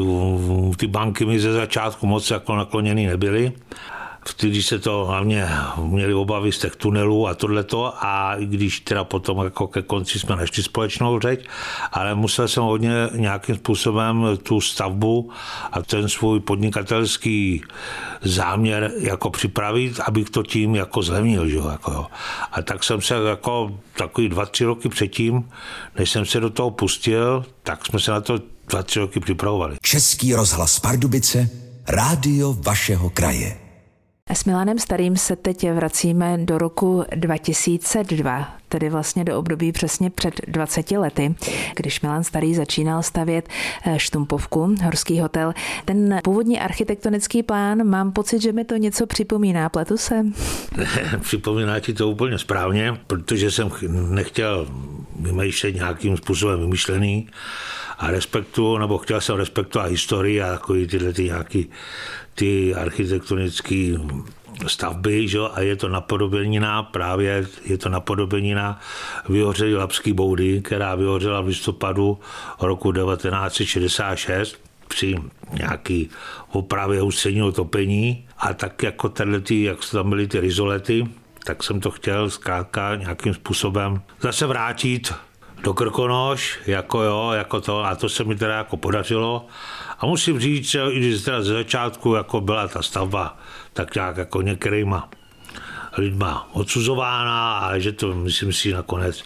ty 0.77 0.87
banky 0.87 1.25
mi 1.25 1.39
ze 1.39 1.53
začátku 1.53 2.07
moc 2.07 2.31
jako 2.31 2.55
nakloněny 2.55 3.07
nebyly. 3.07 3.51
Když 4.39 4.65
se 4.65 4.79
to 4.79 5.05
hlavně 5.05 5.49
měli 5.77 6.13
obavy 6.13 6.51
z 6.51 6.59
těch 6.59 6.75
tunelů 6.75 7.27
a 7.27 7.33
tohleto 7.33 7.93
a 8.05 8.35
i 8.35 8.45
když 8.45 8.79
teda 8.79 9.03
potom 9.03 9.43
jako 9.43 9.67
ke 9.67 9.81
konci 9.81 10.19
jsme 10.19 10.35
našli 10.35 10.63
společnou 10.63 11.19
řeč, 11.19 11.39
ale 11.91 12.15
musel 12.15 12.47
jsem 12.47 12.63
hodně 12.63 12.91
nějakým 13.15 13.55
způsobem 13.55 14.25
tu 14.43 14.61
stavbu 14.61 15.31
a 15.71 15.81
ten 15.81 16.09
svůj 16.09 16.39
podnikatelský 16.39 17.63
záměr 18.21 18.91
jako 18.97 19.29
připravit, 19.29 19.99
abych 19.99 20.29
to 20.29 20.43
tím 20.43 20.75
jako 20.75 21.01
zlevnil. 21.01 21.49
Že? 21.49 21.57
Jako, 21.71 21.91
jo. 21.91 22.05
A 22.51 22.61
tak 22.61 22.83
jsem 22.83 23.01
se 23.01 23.15
jako 23.15 23.79
takový 23.97 24.29
dva, 24.29 24.45
tři 24.45 24.65
roky 24.65 24.89
předtím, 24.89 25.49
než 25.99 26.11
jsem 26.11 26.25
se 26.25 26.39
do 26.39 26.49
toho 26.49 26.71
pustil, 26.71 27.45
tak 27.63 27.85
jsme 27.85 27.99
se 27.99 28.11
na 28.11 28.21
to 28.21 28.39
dva, 28.69 28.83
tři 28.83 28.99
roky 28.99 29.19
připravovali. 29.19 29.75
Český 29.81 30.33
rozhlas 30.33 30.79
Pardubice, 30.79 31.49
rádio 31.87 32.53
vašeho 32.53 33.09
kraje. 33.09 33.64
S 34.33 34.45
Milanem 34.45 34.79
Starým 34.79 35.17
se 35.17 35.35
teď 35.35 35.71
vracíme 35.71 36.37
do 36.37 36.57
roku 36.57 37.03
2002, 37.15 38.55
tedy 38.69 38.89
vlastně 38.89 39.23
do 39.23 39.39
období 39.39 39.71
přesně 39.71 40.09
před 40.09 40.41
20 40.47 40.91
lety, 40.91 41.35
když 41.75 42.01
Milan 42.01 42.23
Starý 42.23 42.55
začínal 42.55 43.03
stavět 43.03 43.49
eh, 43.85 43.99
Štumpovku, 43.99 44.75
horský 44.83 45.19
hotel. 45.19 45.53
Ten 45.85 46.19
původní 46.23 46.59
architektonický 46.59 47.43
plán, 47.43 47.87
mám 47.87 48.11
pocit, 48.11 48.41
že 48.41 48.51
mi 48.51 48.65
to 48.65 48.75
něco 48.75 49.07
připomíná, 49.07 49.69
pletu 49.69 49.97
se? 49.97 50.25
Připomíná 51.21 51.79
ti 51.79 51.93
to 51.93 52.09
úplně 52.09 52.39
správně, 52.39 52.97
protože 53.07 53.51
jsem 53.51 53.71
nechtěl 54.09 54.67
vymýšlet 55.19 55.75
nějakým 55.75 56.17
způsobem 56.17 56.59
vymyšlený 56.59 57.29
a 57.97 58.11
respektu, 58.11 58.77
nebo 58.77 58.97
chtěl 58.97 59.21
jsem 59.21 59.35
respektovat 59.35 59.89
historii 59.89 60.41
a 60.41 60.51
takový 60.51 60.87
tyhle 60.87 61.13
ty 61.13 61.23
nějaký 61.23 61.69
ty 62.35 62.75
architektonické 62.75 63.93
stavby, 64.67 65.27
že? 65.27 65.39
a 65.53 65.61
je 65.61 65.75
to 65.75 65.89
napodobenina, 65.89 66.83
právě 66.83 67.47
je 67.65 67.77
to 67.77 67.89
napodobenina 67.89 68.79
vyhořelý 69.29 69.75
Lapský 69.75 70.13
boudy, 70.13 70.61
která 70.61 70.95
vyhořela 70.95 71.41
v 71.41 71.47
listopadu 71.47 72.19
roku 72.61 72.91
1966 72.91 74.59
při 74.87 75.15
nějaký 75.53 76.09
opravě 76.51 77.01
ústředního 77.01 77.51
topení 77.51 78.27
a 78.37 78.53
tak 78.53 78.83
jako 78.83 79.09
ty, 79.43 79.63
jak 79.63 79.77
tam 79.91 80.09
byly 80.09 80.27
ty 80.27 80.39
rizolety, 80.39 81.07
tak 81.45 81.63
jsem 81.63 81.79
to 81.79 81.91
chtěl 81.91 82.29
zkrátka 82.29 82.95
nějakým 82.95 83.33
způsobem 83.33 84.01
zase 84.21 84.45
vrátit 84.45 85.13
do 85.63 85.73
Krkonoš, 85.73 86.59
jako 86.67 87.01
jo, 87.01 87.31
jako 87.31 87.61
to, 87.61 87.85
a 87.85 87.95
to 87.95 88.09
se 88.09 88.23
mi 88.23 88.35
teda 88.35 88.57
jako 88.57 88.77
podařilo. 88.77 89.47
A 89.99 90.05
musím 90.05 90.39
říct, 90.39 90.69
že 90.69 90.81
i 90.89 90.99
když 90.99 91.21
teda 91.21 91.41
ze 91.41 91.53
začátku 91.53 92.13
jako 92.13 92.41
byla 92.41 92.67
ta 92.67 92.81
stavba 92.81 93.37
tak 93.73 93.95
nějak 93.95 94.17
jako 94.17 94.41
některýma 94.41 95.09
lidma 95.97 96.49
odsuzována, 96.53 97.57
ale 97.57 97.81
že 97.81 97.91
to, 97.91 98.13
myslím 98.13 98.53
si 98.53 98.73
nakonec, 98.73 99.23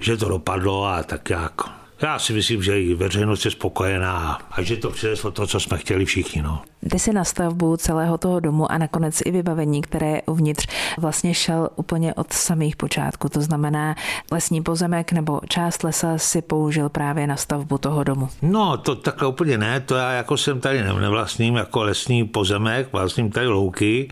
že 0.00 0.16
to 0.16 0.28
dopadlo 0.28 0.86
a 0.86 1.02
tak 1.02 1.30
jak 1.30 1.77
já 2.02 2.18
si 2.18 2.32
myslím, 2.32 2.62
že 2.62 2.82
i 2.82 2.94
veřejnost 2.94 3.44
je 3.44 3.50
spokojená 3.50 4.38
a 4.50 4.62
že 4.62 4.76
to 4.76 4.90
přineslo 4.90 5.30
to, 5.30 5.46
co 5.46 5.60
jsme 5.60 5.78
chtěli 5.78 6.04
všichni. 6.04 6.42
No. 6.42 6.62
Jde 6.82 6.98
si 6.98 7.12
na 7.12 7.24
stavbu 7.24 7.76
celého 7.76 8.18
toho 8.18 8.40
domu 8.40 8.72
a 8.72 8.78
nakonec 8.78 9.20
i 9.24 9.30
vybavení, 9.30 9.82
které 9.82 10.22
uvnitř 10.22 10.66
vlastně 10.98 11.34
šel 11.34 11.68
úplně 11.76 12.14
od 12.14 12.32
samých 12.32 12.76
počátků. 12.76 13.28
To 13.28 13.40
znamená, 13.40 13.94
lesní 14.32 14.62
pozemek 14.62 15.12
nebo 15.12 15.40
část 15.48 15.84
lesa 15.84 16.18
si 16.18 16.42
použil 16.42 16.88
právě 16.88 17.26
na 17.26 17.36
stavbu 17.36 17.78
toho 17.78 18.04
domu. 18.04 18.28
No, 18.42 18.76
to 18.76 18.94
takhle 18.94 19.28
úplně 19.28 19.58
ne. 19.58 19.80
To 19.80 19.94
já 19.94 20.12
jako 20.12 20.36
jsem 20.36 20.60
tady 20.60 20.82
nevlastním 20.82 21.56
jako 21.56 21.82
lesní 21.82 22.24
pozemek, 22.24 22.88
vlastním 22.92 23.30
tady 23.30 23.46
louky 23.46 24.08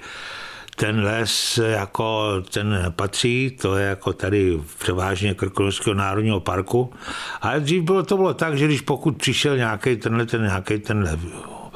ten 0.76 1.04
les 1.04 1.58
jako 1.58 2.32
ten 2.50 2.92
patří, 2.96 3.56
to 3.60 3.76
je 3.76 3.86
jako 3.86 4.12
tady 4.12 4.60
převážně 4.78 5.34
Krkonoského 5.34 5.94
národního 5.94 6.40
parku. 6.40 6.92
Ale 7.40 7.60
dřív 7.60 7.82
bylo 7.82 8.02
to 8.02 8.16
bylo 8.16 8.34
tak, 8.34 8.58
že 8.58 8.66
když 8.66 8.80
pokud 8.80 9.16
přišel 9.16 9.56
nějaký 9.56 9.96
tenhle, 9.96 10.26
ten, 10.26 10.42
nějaký 10.42 10.78
ten 10.78 11.18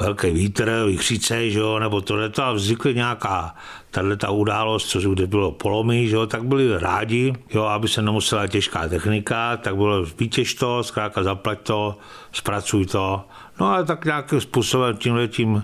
velký 0.00 0.30
vítr, 0.30 0.84
vychříce, 0.86 1.50
že 1.50 1.58
jo, 1.58 1.78
nebo 1.78 2.00
tohle, 2.00 2.30
a 2.42 2.52
vznikly 2.52 2.94
nějaká 2.94 3.54
tahle 3.90 4.16
ta 4.16 4.30
událost, 4.30 4.86
co 4.86 5.00
kde 5.00 5.26
bylo 5.26 5.52
polomy, 5.52 6.08
že 6.08 6.16
jo, 6.16 6.26
tak 6.26 6.44
byli 6.44 6.78
rádi, 6.78 7.32
jo, 7.54 7.64
aby 7.64 7.88
se 7.88 8.02
nemusela 8.02 8.46
těžká 8.46 8.88
technika, 8.88 9.56
tak 9.56 9.76
bylo 9.76 10.04
vytěž 10.18 10.54
to, 10.54 10.82
zkrátka 10.82 11.22
zaplať 11.22 11.60
to, 11.60 11.98
zpracuj 12.32 12.86
to. 12.86 13.24
No 13.60 13.72
a 13.72 13.82
tak 13.82 14.04
nějakým 14.04 14.40
způsobem 14.40 14.96
tímhle 14.96 15.28
tím 15.28 15.62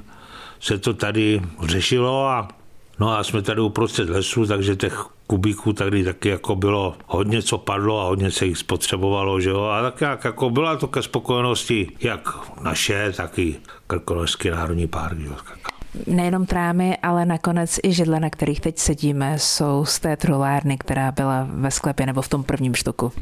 se 0.60 0.78
to 0.78 0.94
tady 0.94 1.42
řešilo 1.62 2.28
a 2.28 2.48
No 2.98 3.18
a 3.18 3.24
jsme 3.24 3.42
tady 3.42 3.60
uprostřed 3.60 4.08
lesu, 4.08 4.46
takže 4.46 4.76
těch 4.76 5.04
kubíků 5.26 5.72
tady 5.72 6.04
taky 6.04 6.28
jako 6.28 6.56
bylo 6.56 6.94
hodně, 7.06 7.42
co 7.42 7.58
padlo 7.58 8.00
a 8.00 8.04
hodně 8.04 8.30
se 8.30 8.46
jich 8.46 8.58
spotřebovalo, 8.58 9.40
že 9.40 9.50
jo? 9.50 9.62
A 9.64 9.82
tak 9.82 10.00
jak 10.00 10.24
jako 10.24 10.50
byla 10.50 10.76
to 10.76 10.88
ke 10.88 11.02
spokojenosti 11.02 11.92
jak 12.00 12.28
naše, 12.60 13.12
tak 13.16 13.38
i 13.38 13.56
Krkonožský 13.86 14.50
národní 14.50 14.86
park, 14.86 15.18
jo? 15.18 15.36
Nejenom 16.06 16.46
trámy, 16.46 16.96
ale 17.02 17.26
nakonec 17.26 17.78
i 17.82 17.92
židle, 17.92 18.20
na 18.20 18.30
kterých 18.30 18.60
teď 18.60 18.78
sedíme, 18.78 19.38
jsou 19.38 19.84
z 19.84 19.98
té 19.98 20.16
trolárny, 20.16 20.78
která 20.78 21.12
byla 21.12 21.46
ve 21.50 21.70
sklepě 21.70 22.06
nebo 22.06 22.22
v 22.22 22.28
tom 22.28 22.44
prvním 22.44 22.74
štoku. 22.74 23.12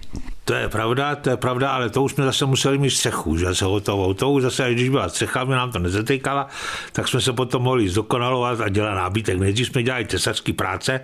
To 0.45 0.55
je 0.55 0.69
pravda, 0.69 1.17
to 1.17 1.31
je 1.31 1.37
pravda, 1.37 1.71
ale 1.71 1.91
to 1.91 2.03
už 2.03 2.13
jsme 2.13 2.25
zase 2.25 2.47
museli 2.47 2.79
mít 2.79 2.91
střechu, 2.91 3.37
že 3.37 3.55
se 3.55 3.65
hotovou. 3.65 4.15
To 4.15 4.31
už 4.31 4.43
zase, 4.43 4.73
když 4.73 4.89
byla 4.89 5.09
střecha, 5.09 5.45
mi 5.45 5.55
nám 5.55 5.73
to 5.73 5.79
nezatýkala, 5.79 6.49
tak 6.93 7.09
jsme 7.09 7.21
se 7.21 7.33
potom 7.33 7.63
mohli 7.63 7.89
zdokonalovat 7.89 8.61
a 8.61 8.69
dělat 8.69 8.95
nábytek. 8.95 9.39
Nejdřív 9.39 9.67
jsme 9.67 9.83
dělali 9.83 10.05
tesařský 10.05 10.53
práce, 10.53 11.01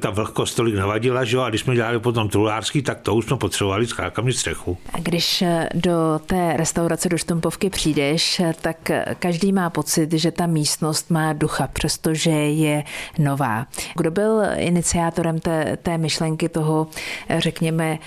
ta 0.00 0.10
vlhkost 0.10 0.56
tolik 0.56 0.74
navadila, 0.74 1.24
že 1.24 1.36
jo, 1.36 1.42
a 1.42 1.48
když 1.48 1.60
jsme 1.60 1.74
dělali 1.74 1.98
potom 1.98 2.28
trulářský, 2.28 2.82
tak 2.82 3.00
to 3.00 3.14
už 3.14 3.24
jsme 3.24 3.36
potřebovali 3.36 3.86
s 3.86 3.92
kákami 3.92 4.32
střechu. 4.32 4.78
Když 4.98 5.44
do 5.74 6.20
té 6.26 6.52
restaurace 6.56 7.08
do 7.08 7.18
Štumpovky 7.18 7.70
přijdeš, 7.70 8.42
tak 8.60 8.90
každý 9.18 9.52
má 9.52 9.70
pocit, 9.70 10.12
že 10.12 10.30
ta 10.30 10.46
místnost 10.46 11.10
má 11.10 11.32
ducha, 11.32 11.66
přestože 11.72 12.30
je 12.30 12.84
nová. 13.18 13.66
Kdo 13.96 14.10
byl 14.10 14.42
iniciátorem 14.56 15.40
té, 15.40 15.76
té 15.82 15.98
myšlenky 15.98 16.48
toho, 16.48 16.86
řekněme, 17.38 17.98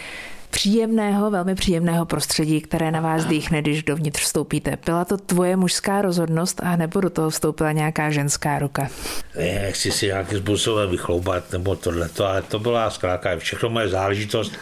příjemného, 0.54 1.32
velmi 1.32 1.56
příjemného 1.56 2.06
prostředí, 2.06 2.62
které 2.62 2.92
na 2.92 3.02
vás 3.02 3.26
dýchne, 3.26 3.62
když 3.62 3.84
dovnitř 3.84 4.22
vstoupíte. 4.22 4.78
Byla 4.86 5.06
to 5.06 5.18
tvoje 5.18 5.56
mužská 5.56 6.02
rozhodnost 6.02 6.62
a 6.64 6.76
nebo 6.76 7.02
do 7.02 7.10
toho 7.10 7.30
vstoupila 7.30 7.72
nějaká 7.72 8.12
ženská 8.12 8.60
ruka? 8.60 8.88
Ne, 9.36 9.60
nechci 9.62 9.92
si 9.92 10.06
nějakým 10.06 10.40
způsobem 10.40 10.90
vychloubat 10.90 11.52
nebo 11.52 11.76
tohleto, 11.76 12.26
ale 12.26 12.42
to 12.42 12.60
byla 12.60 12.90
zkrátka 12.90 13.38
všechno 13.38 13.70
moje 13.70 13.88
záležitost. 13.88 14.54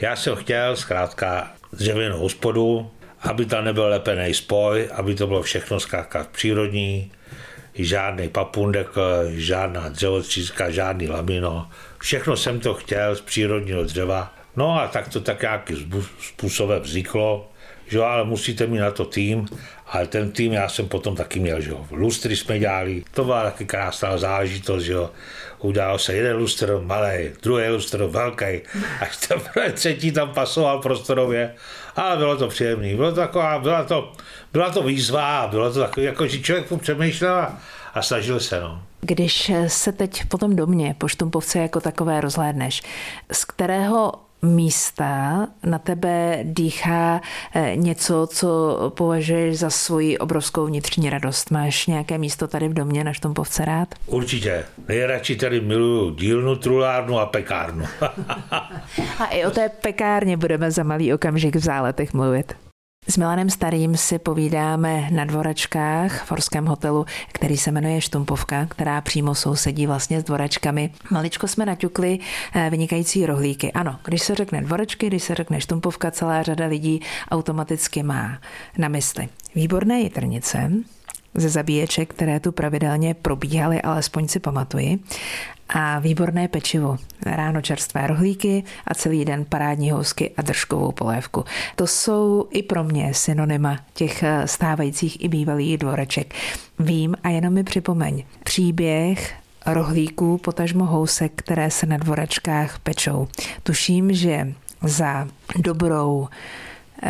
Já 0.00 0.16
jsem 0.16 0.36
chtěl 0.36 0.76
zkrátka 0.76 1.50
dřevěnou 1.72 2.18
hospodu, 2.18 2.90
aby 3.20 3.46
tam 3.46 3.64
nebyl 3.64 3.84
lepený 3.84 4.34
spoj, 4.34 4.88
aby 4.92 5.14
to 5.14 5.26
bylo 5.26 5.42
všechno 5.42 5.80
zkrátka 5.80 6.26
přírodní, 6.32 7.12
žádný 7.74 8.28
papundek, 8.28 8.88
žádná 9.28 9.88
dřevotříska, 9.88 10.70
žádný 10.70 11.08
lamino. 11.08 11.68
Všechno 11.98 12.36
jsem 12.36 12.60
to 12.60 12.74
chtěl 12.74 13.16
z 13.16 13.20
přírodního 13.20 13.84
dřeva 13.84 14.35
No 14.56 14.80
a 14.80 14.88
tak 14.88 15.08
to 15.08 15.20
tak 15.20 15.42
nějakým 15.42 16.04
způsobem 16.20 16.82
vzniklo, 16.82 17.48
že 17.88 18.02
ale 18.02 18.24
musíte 18.24 18.66
mít 18.66 18.78
na 18.78 18.90
to 18.90 19.04
tým, 19.04 19.46
ale 19.86 20.06
ten 20.06 20.32
tým 20.32 20.52
já 20.52 20.68
jsem 20.68 20.88
potom 20.88 21.16
taky 21.16 21.40
měl, 21.40 21.60
že 21.60 21.70
jo. 21.70 21.86
Lustry 21.90 22.36
jsme 22.36 22.58
dělali, 22.58 23.04
to 23.10 23.24
byla 23.24 23.44
taky 23.44 23.64
krásná 23.64 24.18
záležitost, 24.18 24.82
že 24.82 24.92
jo. 24.92 25.10
Udělal 25.58 25.98
se 25.98 26.14
jeden 26.14 26.36
lustr 26.36 26.80
malý, 26.82 27.30
druhý 27.42 27.68
lustr 27.68 28.04
velký, 28.04 28.60
až 29.00 29.16
teprve 29.28 29.72
třetí 29.72 30.12
tam 30.12 30.28
pasoval 30.34 30.78
prostorově. 30.78 31.54
Ale 31.96 32.16
bylo 32.16 32.36
to 32.36 32.48
příjemné, 32.48 32.96
bylo 32.96 33.10
to 33.10 33.16
taková, 33.16 33.58
byla 33.58 33.84
to, 33.84 34.12
byla 34.52 34.70
to 34.70 34.82
výzva, 34.82 35.46
bylo 35.50 35.72
to 35.72 35.80
takové, 35.80 36.06
jako 36.06 36.26
že 36.26 36.38
člověk 36.38 36.66
přemýšlel 36.80 37.34
a, 37.34 37.58
a 37.94 38.02
snažil 38.02 38.40
se, 38.40 38.60
no. 38.60 38.82
Když 39.00 39.52
se 39.66 39.92
teď 39.92 40.24
po 40.28 40.38
tom 40.38 40.56
domě, 40.56 40.94
po 40.98 41.08
Štumpovce 41.08 41.58
jako 41.58 41.80
takové 41.80 42.20
rozhlédneš, 42.20 42.82
z 43.32 43.44
kterého 43.44 44.12
místa 44.46 45.46
na 45.64 45.78
tebe 45.78 46.38
dýchá 46.42 47.20
eh, 47.54 47.72
něco, 47.76 48.28
co 48.30 48.76
považuješ 48.96 49.58
za 49.58 49.70
svoji 49.70 50.18
obrovskou 50.18 50.66
vnitřní 50.66 51.10
radost? 51.10 51.50
Máš 51.50 51.86
nějaké 51.86 52.18
místo 52.18 52.48
tady 52.48 52.68
v 52.68 52.74
domě 52.74 53.04
na 53.04 53.12
Štompovce 53.12 53.64
rád? 53.64 53.94
Určitě. 54.06 54.64
Nejradši 54.88 55.36
tady 55.36 55.60
miluju 55.60 56.14
dílnu, 56.14 56.56
trulárnu 56.56 57.18
a 57.18 57.26
pekárnu. 57.26 57.84
a 59.18 59.26
i 59.26 59.46
o 59.46 59.50
té 59.50 59.68
pekárně 59.68 60.36
budeme 60.36 60.70
za 60.70 60.82
malý 60.82 61.14
okamžik 61.14 61.56
v 61.56 61.60
záletech 61.60 62.14
mluvit. 62.14 62.54
S 63.08 63.16
Milanem 63.16 63.50
Starým 63.50 63.96
si 63.96 64.18
povídáme 64.18 65.10
na 65.10 65.24
dvoračkách 65.24 66.24
v 66.24 66.30
Horském 66.30 66.66
hotelu, 66.66 67.06
který 67.32 67.56
se 67.56 67.70
jmenuje 67.70 68.00
Štumpovka, 68.00 68.66
která 68.66 69.00
přímo 69.00 69.34
sousedí 69.34 69.86
vlastně 69.86 70.20
s 70.20 70.24
dvoračkami. 70.24 70.92
Maličko 71.10 71.48
jsme 71.48 71.66
naťukli 71.66 72.18
eh, 72.54 72.70
vynikající 72.70 73.26
rohlíky. 73.26 73.72
Ano, 73.72 73.98
když 74.04 74.22
se 74.22 74.34
řekne 74.34 74.60
dvoračky, 74.60 75.06
když 75.06 75.22
se 75.22 75.34
řekne 75.34 75.60
Štumpovka, 75.60 76.10
celá 76.10 76.42
řada 76.42 76.66
lidí 76.66 77.00
automaticky 77.30 78.02
má 78.02 78.38
na 78.78 78.88
mysli 78.88 79.28
výborné 79.54 80.00
jitrnice, 80.00 80.70
ze 81.36 81.48
zabíječek, 81.48 82.14
které 82.14 82.40
tu 82.40 82.52
pravidelně 82.52 83.14
probíhaly, 83.14 83.82
alespoň 83.82 84.28
si 84.28 84.40
pamatuji 84.40 84.98
a 85.68 85.98
výborné 85.98 86.48
pečivo. 86.48 86.96
Ráno 87.26 87.62
čerstvé 87.62 88.06
rohlíky 88.06 88.64
a 88.86 88.94
celý 88.94 89.24
den 89.24 89.44
parádní 89.44 89.90
housky 89.90 90.30
a 90.36 90.42
držkovou 90.42 90.92
polévku. 90.92 91.44
To 91.76 91.86
jsou 91.86 92.48
i 92.50 92.62
pro 92.62 92.84
mě 92.84 93.14
synonyma 93.14 93.78
těch 93.94 94.22
eh, 94.22 94.48
stávajících 94.48 95.24
i 95.24 95.28
bývalých 95.28 95.78
dvoreček. 95.78 96.34
Vím 96.78 97.16
a 97.22 97.28
jenom 97.28 97.54
mi 97.54 97.64
připomeň. 97.64 98.24
Příběh 98.44 99.34
rohlíků, 99.66 100.38
potažmo 100.38 100.84
housek, 100.84 101.32
které 101.36 101.70
se 101.70 101.86
na 101.86 101.96
dvorečkách 101.96 102.78
pečou. 102.78 103.28
Tuším, 103.62 104.12
že 104.12 104.52
za 104.82 105.28
dobrou 105.58 106.28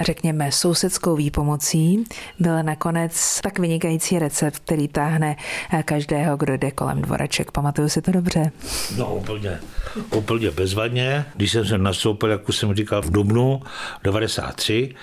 řekněme, 0.03 0.53
sousedskou 0.53 1.17
výpomocí 1.17 2.05
byl 2.39 2.63
nakonec 2.63 3.41
tak 3.41 3.59
vynikající 3.59 4.19
recept, 4.19 4.59
který 4.59 4.89
táhne 4.89 5.37
každého, 5.85 6.37
kdo 6.37 6.57
jde 6.57 6.71
kolem 6.71 7.03
dvoreček. 7.03 7.51
Pamatuju 7.51 7.89
si 7.89 8.03
to 8.03 8.13
dobře? 8.13 8.53
No 8.97 9.15
úplně, 9.15 9.59
úplně 10.15 10.51
bezvadně. 10.51 11.25
Když 11.37 11.53
jsem 11.53 11.65
se 11.65 11.79
nastoupil, 11.79 12.31
jak 12.31 12.49
už 12.49 12.57
jsem 12.57 12.75
říkal, 12.75 13.03
v 13.03 13.11
Dubnu 13.11 13.63
93, 14.03 14.95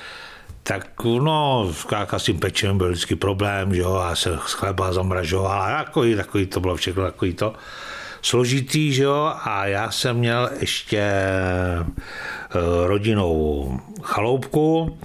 tak 0.64 1.04
no, 1.04 1.70
skáka 1.74 2.20
s 2.20 2.24
tím 2.24 2.40
pečem 2.40 2.78
byl 2.78 2.90
vždycky 2.90 3.16
problém, 3.16 3.76
že 3.76 3.82
jo, 3.82 3.96
a 3.96 4.16
se 4.16 4.30
chleba 4.38 4.94
zamražoval, 4.94 5.62
a 5.62 5.84
takový, 5.84 6.16
takový 6.16 6.46
to 6.46 6.60
bylo 6.60 6.76
všechno, 6.76 7.04
takový 7.04 7.34
to 7.34 7.54
složitý, 8.24 8.94
že 8.94 9.04
jo, 9.04 9.34
a 9.44 9.66
já 9.66 9.92
jsem 9.92 10.18
měl 10.18 10.50
ještě 10.60 11.00
eh, 11.00 11.70
rodinou 12.88 13.80
chaloupku 14.02 14.98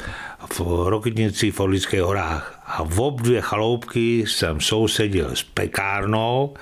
v 0.59 0.89
Rokitnici 0.89 1.51
v 1.51 1.61
Orlických 1.61 2.01
horách. 2.01 2.55
A 2.67 2.85
v 2.85 3.01
ob 3.01 3.21
dvě 3.21 3.41
chaloupky 3.41 4.25
jsem 4.27 4.61
sousedil 4.61 5.31
s 5.35 5.43
pekárnou, 5.43 6.55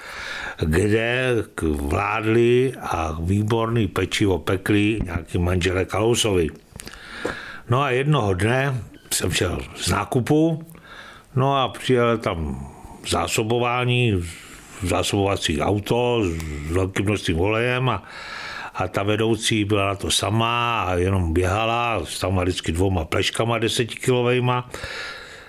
kde 0.61 1.35
vládli 1.61 2.73
a 2.81 3.17
výborný 3.21 3.89
pečivo 3.89 4.39
pekli 4.39 5.01
nějaký 5.05 5.39
manželé 5.39 5.85
Kalousovi. 5.85 6.49
No 7.71 7.83
a 7.83 7.91
jednoho 7.91 8.35
dne 8.35 8.81
jsem 9.11 9.31
šel 9.31 9.61
z 9.77 9.89
nákupu, 9.89 10.67
no 11.37 11.57
a 11.57 11.69
přijel 11.69 12.19
tam 12.19 12.69
zásobování, 13.09 14.23
zásobovací 14.83 15.61
auto 15.61 16.23
s 16.25 16.73
velkým 16.73 17.05
množstvím 17.05 17.41
olejem 17.41 17.89
a, 17.89 18.03
a 18.75 18.89
ta 18.89 19.03
vedoucí 19.03 19.65
byla 19.65 19.87
na 19.87 19.95
to 19.95 20.11
sama 20.11 20.83
a 20.83 20.95
jenom 20.95 21.33
běhala 21.33 22.01
s 22.05 22.21
tam 22.21 22.41
vždycky 22.41 22.73
dvouma 22.73 23.05
pleškama 23.05 23.59
desetikilovejma. 23.59 24.71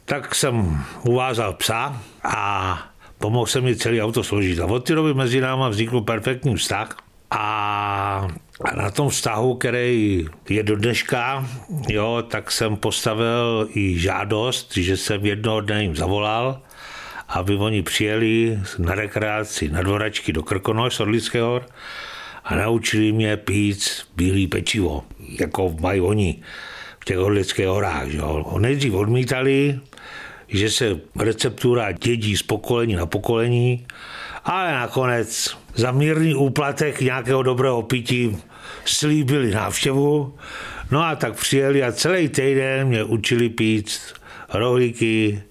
Tak 0.05 0.36
jsem 0.36 0.84
uvázal 1.03 1.53
psa 1.53 2.01
a 2.24 2.79
pomohl 3.17 3.46
se 3.46 3.62
mi 3.62 3.75
celý 3.75 4.01
auto 4.01 4.24
složit. 4.24 4.60
A 4.60 4.65
od 4.65 4.79
té 4.79 4.96
doby 4.96 5.13
mezi 5.13 5.41
náma 5.41 5.69
vznikl 5.69 6.01
perfektní 6.01 6.55
vztah. 6.55 6.98
A 7.31 8.27
na 8.75 8.91
tom 8.91 9.10
vztahu, 9.10 9.55
který 9.55 10.25
je 10.50 10.63
do 10.63 10.75
dneška, 10.75 11.48
jo, 11.89 12.24
tak 12.27 12.51
jsem 12.51 12.75
postavil 12.75 13.69
i 13.75 14.00
žádost, 14.00 14.77
že 14.77 14.98
jsem 14.98 15.25
jednoho 15.25 15.62
dne 15.62 15.84
jim 15.84 15.96
zavolal 15.96 16.62
aby 17.27 17.55
oni 17.55 17.81
přijeli 17.81 18.60
na 18.77 18.96
rekreaci 18.96 19.69
na 19.69 19.81
dvoračky 19.81 20.34
do 20.34 20.43
Krkonoš 20.43 20.96
z 20.96 21.00
Orlického 21.00 21.48
hor 21.48 21.65
a 22.43 22.55
naučili 22.55 23.12
mě 23.12 23.38
pít 23.38 24.07
bílý 24.15 24.48
pečivo, 24.48 25.03
jako 25.39 25.75
mají 25.79 26.01
oni 26.01 26.41
v 27.00 27.05
těch 27.05 27.19
Orlických 27.19 27.67
horách. 27.67 28.07
Že 28.07 28.17
jo. 28.17 28.55
Nejdřív 28.60 28.93
odmítali, 28.93 29.79
že 30.48 30.69
se 30.69 31.00
receptura 31.19 31.91
dědí 31.91 32.38
z 32.38 32.43
pokolení 32.43 32.96
na 32.96 33.05
pokolení, 33.05 33.86
ale 34.43 34.72
nakonec 34.72 35.57
za 35.75 35.91
mírný 35.91 36.36
úplatek 36.36 37.01
nějakého 37.01 37.43
dobrého 37.43 37.84
pití 37.84 38.38
slíbili 38.86 39.51
návštěvu, 39.51 40.36
no 40.91 41.03
a 41.03 41.15
tak 41.15 41.36
přijeli 41.36 41.84
a 41.84 41.91
celý 41.91 42.29
týden 42.29 42.88
mě 42.88 43.03
učili 43.03 43.50
pít 43.50 44.00
rohlíky, 44.53 45.43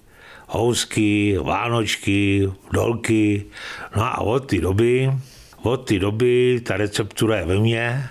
housky, 0.47 1.37
vánočky, 1.37 2.49
dolky. 2.71 3.45
No 3.95 4.03
a 4.03 4.17
od 4.21 4.39
té 4.49 4.61
doby, 4.61 5.11
od 5.61 5.77
té 5.77 5.99
doby 5.99 6.61
ta 6.63 6.77
receptura 6.77 7.37
je 7.37 7.45
ve 7.45 7.59
mně 7.59 8.09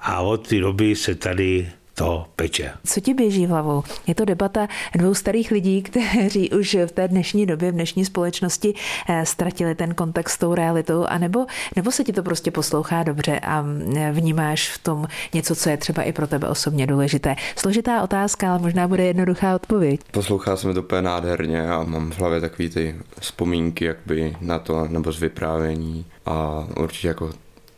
a 0.00 0.20
od 0.20 0.48
té 0.48 0.60
doby 0.60 0.96
se 0.96 1.14
tady 1.14 1.68
to 1.94 2.26
peče. 2.36 2.72
Co 2.86 3.00
ti 3.00 3.14
běží 3.14 3.46
v 3.46 3.48
hlavou? 3.48 3.82
Je 4.06 4.14
to 4.14 4.24
debata 4.24 4.68
dvou 4.94 5.14
starých 5.14 5.50
lidí, 5.50 5.82
kteří 5.82 6.50
už 6.50 6.76
v 6.86 6.92
té 6.92 7.08
dnešní 7.08 7.46
době, 7.46 7.70
v 7.70 7.74
dnešní 7.74 8.04
společnosti 8.04 8.74
eh, 9.08 9.26
ztratili 9.26 9.74
ten 9.74 9.94
kontakt 9.94 10.28
s 10.28 10.38
tou 10.38 10.54
realitou, 10.54 11.04
anebo 11.04 11.46
nebo 11.76 11.92
se 11.92 12.04
ti 12.04 12.12
to 12.12 12.22
prostě 12.22 12.50
poslouchá 12.50 13.02
dobře 13.02 13.40
a 13.40 13.64
eh, 13.96 14.12
vnímáš 14.12 14.70
v 14.70 14.78
tom 14.78 15.06
něco, 15.34 15.56
co 15.56 15.70
je 15.70 15.76
třeba 15.76 16.02
i 16.02 16.12
pro 16.12 16.26
tebe 16.26 16.48
osobně 16.48 16.86
důležité. 16.86 17.36
Složitá 17.56 18.02
otázka, 18.02 18.50
ale 18.50 18.58
možná 18.58 18.88
bude 18.88 19.04
jednoduchá 19.04 19.54
odpověď. 19.54 20.00
Poslouchá 20.10 20.56
se 20.56 20.68
mi 20.68 20.74
to 20.74 20.80
úplně 20.80 21.02
nádherně 21.02 21.70
a 21.70 21.84
mám 21.84 22.10
v 22.10 22.18
hlavě 22.18 22.40
takový 22.40 22.70
ty 22.70 22.96
vzpomínky 23.20 23.84
jakby 23.84 24.36
na 24.40 24.58
to, 24.58 24.88
nebo 24.88 25.12
z 25.12 25.20
vyprávění 25.20 26.06
a 26.26 26.66
určitě 26.76 27.08
jako 27.08 27.30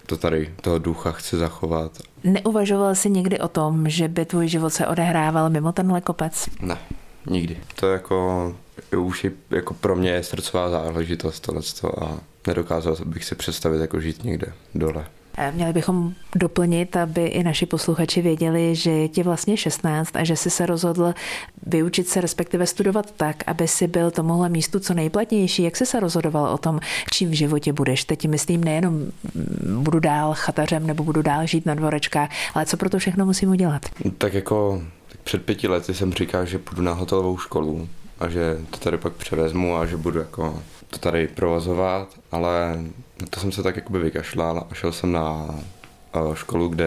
to 0.07 0.17
tady, 0.17 0.55
toho 0.61 0.79
ducha 0.79 1.13
chci 1.13 1.37
zachovat. 1.37 1.93
Neuvažoval 2.25 2.95
jsi 2.95 3.11
někdy 3.11 3.39
o 3.39 3.49
tom, 3.49 3.89
že 3.89 4.09
by 4.09 4.25
tvůj 4.25 4.49
život 4.49 4.71
se 4.71 4.87
odehrával 4.87 5.51
mimo 5.51 5.73
tenhle 5.73 6.01
kopec? 6.01 6.49
Ne, 6.61 6.79
nikdy. 7.27 7.59
To 7.75 7.93
jako 7.93 8.55
už 8.99 9.25
je, 9.25 9.33
jako 9.51 9.75
pro 9.75 9.97
mě 9.97 10.11
je 10.11 10.23
srdcová 10.23 10.71
záležitost 10.71 11.41
tohleto 11.41 12.05
a 12.05 12.21
nedokázal 12.47 12.97
bych 13.05 13.25
si 13.25 13.35
představit 13.35 13.81
jako 13.81 14.01
žít 14.01 14.25
někde 14.25 14.53
dole. 14.75 15.07
Měli 15.53 15.73
bychom 15.73 16.15
doplnit, 16.37 16.97
aby 16.97 17.27
i 17.27 17.43
naši 17.43 17.67
posluchači 17.67 18.23
věděli, 18.23 18.75
že 18.75 18.91
je 18.91 19.09
ti 19.09 19.23
vlastně 19.23 19.57
16 19.57 20.17
a 20.17 20.25
že 20.25 20.37
si 20.37 20.51
se 20.51 20.67
rozhodl 20.67 21.15
vyučit 21.67 22.09
se, 22.09 22.21
respektive 22.21 22.67
studovat 22.67 23.11
tak, 23.17 23.37
aby 23.47 23.69
si 23.69 23.87
byl 23.87 24.11
tomuhle 24.11 24.49
místu 24.49 24.81
co 24.81 24.95
nejplatnější. 24.95 25.63
Jak 25.63 25.77
jsi 25.77 25.87
se 25.87 26.01
rozhodoval 26.01 26.55
o 26.55 26.59
tom, 26.59 26.81
čím 27.13 27.31
v 27.31 27.33
životě 27.33 27.73
budeš? 27.73 28.05
Teď 28.05 28.29
myslím 28.29 28.65
nejenom 28.65 29.07
budu 29.79 30.01
dál 30.01 30.35
chatařem 30.35 30.87
nebo 30.87 31.05
budu 31.05 31.23
dál 31.23 31.47
žít 31.47 31.67
na 31.67 31.75
dvorečkách, 31.75 32.31
ale 32.55 32.67
co 32.67 32.77
pro 32.77 32.91
to 32.91 32.99
všechno 32.99 33.27
musím 33.27 33.51
udělat? 33.51 33.87
Tak 34.19 34.35
jako 34.35 34.83
před 35.25 35.45
pěti 35.45 35.69
lety 35.69 35.95
jsem 35.95 36.13
říkal, 36.13 36.47
že 36.47 36.59
půjdu 36.59 36.83
na 36.83 36.93
hotelovou 36.93 37.39
školu 37.39 37.89
a 38.21 38.29
že 38.29 38.59
to 38.71 38.79
tady 38.79 38.99
pak 38.99 39.13
převezmu 39.13 39.77
a 39.77 39.87
že 39.87 39.97
budu 39.97 40.19
jako 40.19 40.63
to 40.91 40.99
tady 40.99 41.29
provozovat, 41.29 42.09
ale 42.33 42.79
to 43.31 43.41
jsem 43.41 43.53
se 43.53 43.63
tak 43.63 43.77
jakoby 43.77 43.99
vykašlal 43.99 44.67
a 44.71 44.75
šel 44.75 44.93
jsem 44.93 45.13
na 45.13 45.47
eh, 46.15 46.19
školu, 46.35 46.69
kde 46.69 46.85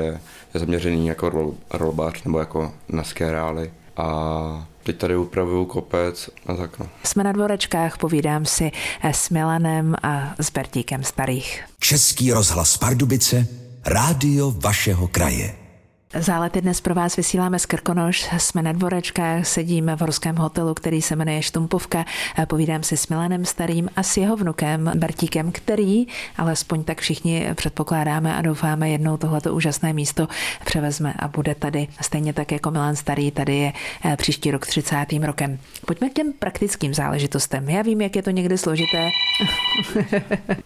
je 0.53 0.59
zaměřený 0.59 1.07
jako 1.07 1.29
rol, 1.29 1.53
rolbář 1.73 2.23
nebo 2.23 2.39
jako 2.39 2.73
na 2.89 3.03
skérály 3.03 3.71
a 3.97 4.67
teď 4.83 4.97
tady 4.97 5.15
upravuju 5.15 5.65
kopec 5.65 6.29
a 6.45 6.53
tak 6.53 6.79
no. 6.79 6.87
Jsme 7.03 7.23
na 7.23 7.31
dvorečkách, 7.31 7.97
povídám 7.97 8.45
si 8.45 8.71
s 9.03 9.29
Milanem 9.29 9.95
a 10.03 10.35
s 10.39 10.49
Bertíkem 10.49 11.03
Starých. 11.03 11.63
Český 11.79 12.31
rozhlas 12.31 12.77
Pardubice, 12.77 13.47
rádio 13.85 14.51
vašeho 14.51 15.07
kraje. 15.07 15.68
Zálety 16.13 16.61
dnes 16.61 16.81
pro 16.81 16.95
vás 16.95 17.15
vysíláme 17.15 17.59
z 17.59 17.65
Krkonoš, 17.65 18.29
jsme 18.37 18.61
na 18.61 18.71
dvorečkách, 18.71 19.47
sedíme 19.47 19.95
v 19.95 20.01
horském 20.01 20.35
hotelu, 20.35 20.73
který 20.73 21.01
se 21.01 21.15
jmenuje 21.15 21.41
Štumpovka. 21.41 22.05
Povídám 22.47 22.83
si 22.83 22.97
s 22.97 23.07
Milanem 23.07 23.45
Starým 23.45 23.89
a 23.95 24.03
s 24.03 24.17
jeho 24.17 24.35
vnukem 24.35 24.91
Bertíkem, 24.95 25.51
který, 25.51 26.07
alespoň 26.37 26.83
tak 26.83 27.01
všichni 27.01 27.47
předpokládáme 27.55 28.35
a 28.35 28.41
doufáme, 28.41 28.89
jednou 28.89 29.17
tohleto 29.17 29.53
úžasné 29.53 29.93
místo 29.93 30.27
převezme 30.65 31.13
a 31.19 31.27
bude 31.27 31.55
tady. 31.55 31.87
Stejně 32.01 32.33
tak 32.33 32.51
jako 32.51 32.71
Milan 32.71 32.95
Starý, 32.95 33.31
tady 33.31 33.55
je 33.55 33.73
eh, 34.05 34.17
příští 34.17 34.51
rok 34.51 34.67
30. 34.67 35.05
rokem. 35.21 35.59
Pojďme 35.85 36.09
k 36.09 36.13
těm 36.13 36.33
praktickým 36.33 36.93
záležitostem. 36.93 37.69
Já 37.69 37.81
vím, 37.81 38.01
jak 38.01 38.15
je 38.15 38.23
to 38.23 38.29
někdy 38.29 38.57
složité. 38.57 39.09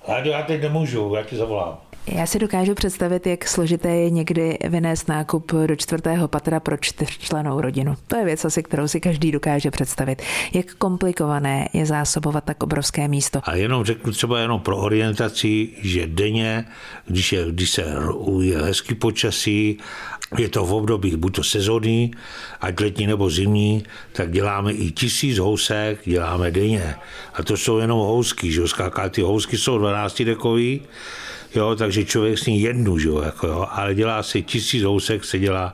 já 0.24 0.44
teď 0.44 0.62
nemůžu, 0.62 1.14
já 1.16 1.24
ti 1.24 1.36
zavolám. 1.36 1.78
Já 2.08 2.26
si 2.26 2.40
dokážu 2.40 2.74
představit, 2.74 3.28
jak 3.28 3.48
složité 3.48 3.90
je 3.90 4.10
někdy 4.10 4.58
vynést 4.70 5.08
nákup 5.08 5.52
do 5.66 5.76
čtvrtého 5.76 6.28
patra 6.28 6.60
pro 6.60 6.78
čtyřčlenou 6.78 7.62
rodinu. 7.62 7.96
To 8.08 8.16
je 8.16 8.26
věc 8.26 8.46
asi, 8.46 8.64
kterou 8.64 8.88
si 8.88 9.00
každý 9.00 9.32
dokáže 9.32 9.72
představit. 9.72 10.22
Jak 10.54 10.74
komplikované 10.74 11.70
je 11.74 11.86
zásobovat 11.86 12.44
tak 12.44 12.64
obrovské 12.64 13.08
místo. 13.08 13.40
A 13.44 13.56
jenom 13.56 13.86
řeknu 13.86 14.12
třeba 14.12 14.40
jenom 14.40 14.62
pro 14.62 14.78
orientaci, 14.78 15.70
že 15.82 16.08
denně, 16.08 16.66
když, 17.06 17.34
je, 17.34 17.46
když 17.50 17.70
se 17.70 17.86
je 18.42 18.58
hezký 18.58 18.96
počasí, 18.96 19.78
je 20.38 20.50
to 20.50 20.66
v 20.66 20.74
období 20.74 21.16
buď 21.16 21.36
to 21.36 21.44
sezónní, 21.44 22.12
ať 22.62 22.80
letní 22.80 23.08
nebo 23.08 23.30
zimní, 23.30 23.84
tak 24.12 24.32
děláme 24.32 24.74
i 24.74 24.92
tisíc 24.92 25.38
housek, 25.38 26.00
děláme 26.06 26.52
denně. 26.52 26.96
A 27.34 27.44
to 27.44 27.58
jsou 27.58 27.78
jenom 27.78 28.00
housky, 28.00 28.52
že 28.52 28.68
skáká, 28.68 29.10
ty 29.10 29.22
housky 29.22 29.58
jsou 29.58 29.78
12 29.78 30.22
dekový, 30.22 30.82
jo, 31.56 31.76
takže 31.76 32.06
člověk 32.06 32.40
sní 32.40 32.62
jednu, 32.62 32.98
že 32.98 33.08
jo, 33.08 33.22
jako 33.22 33.48
jo, 33.48 33.68
ale 33.72 33.96
dělá 33.96 34.24
si 34.24 34.42
tisíc 34.42 34.84
housek, 34.84 35.26
se 35.26 35.40
dělá 35.40 35.74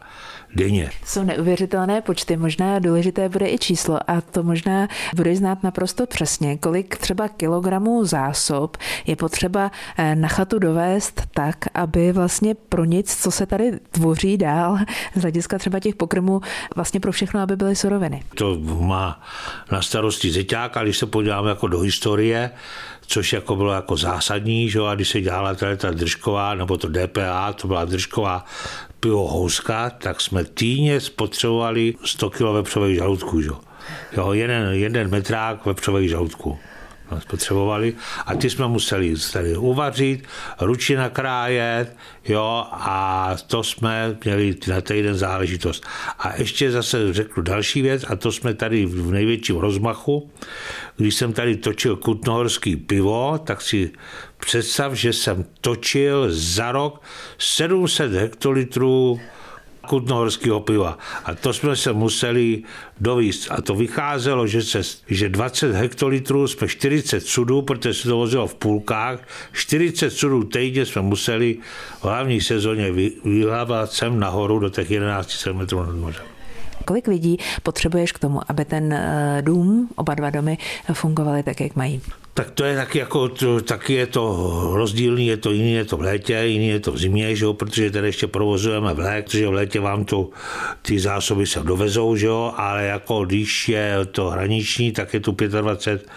denně. 0.56 0.90
Jsou 1.06 1.24
neuvěřitelné 1.24 2.02
počty, 2.02 2.38
možná 2.38 2.80
důležité 2.80 3.30
bude 3.30 3.50
i 3.50 3.58
číslo 3.58 4.00
a 4.08 4.22
to 4.22 4.44
možná 4.44 4.88
bude 5.16 5.36
znát 5.36 5.64
naprosto 5.64 6.06
přesně, 6.06 6.58
kolik 6.58 6.98
třeba 6.98 7.28
kilogramů 7.28 8.06
zásob 8.06 8.78
je 9.08 9.16
potřeba 9.16 9.72
eh, 9.98 10.16
na 10.16 10.28
chatu 10.28 10.60
dovést 10.60 11.22
tak, 11.34 11.56
aby 11.74 12.12
vlastně 12.12 12.56
pro 12.56 12.86
nic, 12.86 13.16
co 13.24 13.32
se 13.32 13.46
tady 13.46 13.72
tvoří 13.92 14.38
dál, 14.38 14.78
z 15.16 15.22
hlediska 15.22 15.58
třeba 15.58 15.80
těch 15.80 15.96
pokrmů, 15.96 16.42
vlastně 16.76 17.00
pro 17.00 17.12
všechno, 17.12 17.42
aby 17.42 17.56
byly 17.56 17.76
suroviny. 17.76 18.24
To 18.36 18.58
má 18.80 19.24
na 19.72 19.82
starosti 19.82 20.32
zeťák 20.32 20.78
a 20.78 20.84
když 20.84 20.98
se 20.98 21.06
podíváme 21.06 21.50
jako 21.50 21.68
do 21.68 21.80
historie, 21.80 22.52
což 23.10 23.34
jako 23.34 23.56
bylo 23.56 23.74
jako 23.74 23.98
zásadní, 23.98 24.70
že? 24.70 24.80
a 24.88 24.96
když 24.96 25.10
se 25.10 25.22
dělala 25.22 25.56
tady 25.56 25.78
ta 25.78 25.92
držková, 25.92 26.56
nebo 26.56 26.78
to 26.78 26.88
DPA, 26.88 27.54
to 27.54 27.68
byla 27.68 27.86
držková 27.86 28.46
pivo 29.00 29.28
houska, 29.28 29.90
tak 29.90 30.22
jsme 30.22 30.44
týdně 30.44 31.00
spotřebovali 31.00 31.94
100 32.06 32.30
kg 32.30 32.42
vepřových 32.42 32.98
žaludků. 32.98 33.42
Že? 33.42 33.50
Jo, 34.18 34.34
jeden, 34.34 34.74
jeden 34.74 35.10
metrák 35.10 35.66
vepřových 35.66 36.10
žaludků 36.10 36.60
spotřebovali 37.20 37.94
a 38.26 38.36
ty 38.36 38.50
jsme 38.50 38.68
museli 38.68 39.14
tady 39.34 39.58
uvařit, 39.58 40.24
ruči 40.62 40.96
nakrájet, 40.96 41.96
jo, 42.28 42.66
a 42.72 43.36
to 43.48 43.64
jsme 43.64 44.18
měli 44.24 44.56
na 44.68 44.82
týden 44.82 45.16
záležitost. 45.16 45.86
A 46.20 46.36
ještě 46.38 46.72
zase 46.72 47.14
řeknu 47.14 47.44
další 47.44 47.82
věc, 47.82 48.06
a 48.08 48.16
to 48.16 48.32
jsme 48.32 48.54
tady 48.54 48.86
v 48.86 49.12
největším 49.12 49.58
rozmachu, 49.58 50.32
když 50.98 51.16
jsem 51.16 51.34
tady 51.34 51.58
točil 51.58 51.96
kutnohorský 51.96 52.76
pivo, 52.76 53.40
tak 53.44 53.62
si 53.62 53.92
představ, 54.40 54.94
že 54.94 55.14
jsem 55.14 55.46
točil 55.62 56.28
za 56.30 56.72
rok 56.72 57.02
700 57.38 58.12
hektolitrů 58.12 59.20
kutnohorského 59.90 60.60
piva. 60.60 60.98
A 61.26 61.36
to 61.36 61.54
jsme 61.54 61.76
se 61.76 61.94
museli 61.94 62.64
dovíst. 63.00 63.52
A 63.52 63.62
to 63.62 63.76
vycházelo, 63.76 64.48
že, 64.48 64.62
se, 64.62 64.82
že 65.10 65.30
20 65.30 65.74
hektolitrů 65.74 66.48
jsme 66.48 66.68
40 66.68 67.26
sudů, 67.26 67.62
protože 67.62 67.94
se 67.94 68.08
to 68.08 68.18
vozilo 68.18 68.48
v 68.48 68.56
půlkách, 68.56 69.20
40 69.54 70.10
sudů 70.10 70.44
týdně 70.44 70.86
jsme 70.86 71.02
museli 71.02 71.58
v 72.00 72.04
hlavní 72.04 72.42
sezóně 72.42 72.92
vyhlávat 73.26 73.92
sem 73.92 74.20
nahoru 74.20 74.60
do 74.60 74.70
těch 74.70 74.92
11 74.92 75.46
metrů 75.54 75.80
nad 75.84 75.96
mořem. 75.96 76.39
Kolik 76.90 77.08
lidí 77.08 77.38
potřebuješ 77.64 78.12
k 78.12 78.20
tomu, 78.20 78.42
aby 78.48 78.66
ten 78.66 78.94
eh, 78.94 79.42
dům, 79.42 79.90
oba 79.96 80.16
dva 80.16 80.30
domy, 80.30 80.58
fungovaly 80.94 81.44
tak, 81.44 81.62
jak 81.62 81.76
mají? 81.76 82.02
Tak 82.34 82.52
to 82.52 82.64
je 82.64 82.76
taky, 82.76 83.00
jako, 83.00 83.30
to, 83.30 83.62
taky 83.62 83.94
je 83.94 84.08
to 84.08 84.24
rozdílný, 84.74 85.28
je 85.28 85.38
to 85.38 85.52
jiný, 85.52 85.74
je 85.74 85.86
to 85.86 85.98
v 85.98 86.02
létě, 86.02 86.34
jiný 86.34 86.68
je 86.68 86.80
to 86.80 86.92
v 86.92 86.98
zimě, 86.98 87.36
že 87.36 87.46
jo, 87.46 87.54
protože 87.54 87.92
tady 87.92 88.08
ještě 88.08 88.28
provozujeme 88.28 88.94
v 88.94 89.00
létě, 89.00 89.24
protože 89.24 89.48
v 89.48 89.54
létě 89.54 89.80
vám 89.80 90.06
to, 90.06 90.30
ty 90.82 91.00
zásoby 91.00 91.48
se 91.48 91.60
dovezou, 91.60 92.16
že 92.16 92.26
jo, 92.26 92.54
ale 92.58 92.86
jako 92.86 93.26
když 93.26 93.70
je 93.70 93.96
to 94.12 94.30
hraniční, 94.30 94.92
tak 94.92 95.14
je 95.14 95.20
tu 95.20 95.36
25, 95.62 96.10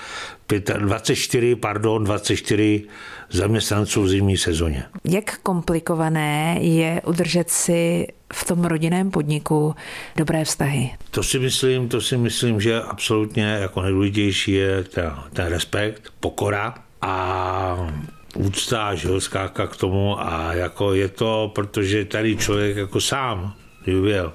24, 0.61 1.57
pardon, 1.57 2.05
24 2.05 2.85
zaměstnanců 3.31 4.03
v 4.03 4.09
zimní 4.09 4.37
sezóně. 4.37 4.85
Jak 5.05 5.39
komplikované 5.39 6.59
je 6.61 7.03
udržet 7.07 7.51
si 7.51 8.07
v 8.33 8.45
tom 8.45 8.65
rodinném 8.65 9.11
podniku 9.11 9.75
dobré 10.17 10.45
vztahy? 10.45 10.91
To 11.11 11.23
si 11.23 11.39
myslím, 11.39 11.89
to 11.89 12.01
si 12.01 12.17
myslím, 12.17 12.61
že 12.61 12.83
absolutně 12.83 13.45
jako 13.45 13.83
nejdůležitější 13.83 14.53
je 14.53 14.85
ta, 14.85 15.29
ten 15.33 15.47
respekt, 15.47 16.13
pokora 16.21 16.75
a 17.03 17.91
úcta, 18.35 18.95
že 18.95 19.21
skáka 19.21 19.67
k 19.67 19.77
tomu 19.77 20.21
a 20.21 20.55
jako 20.55 20.95
je 20.95 21.09
to, 21.09 21.53
protože 21.55 22.05
tady 22.05 22.37
člověk 22.37 22.77
jako 22.77 23.01
sám, 23.01 23.55
byl, 23.87 24.33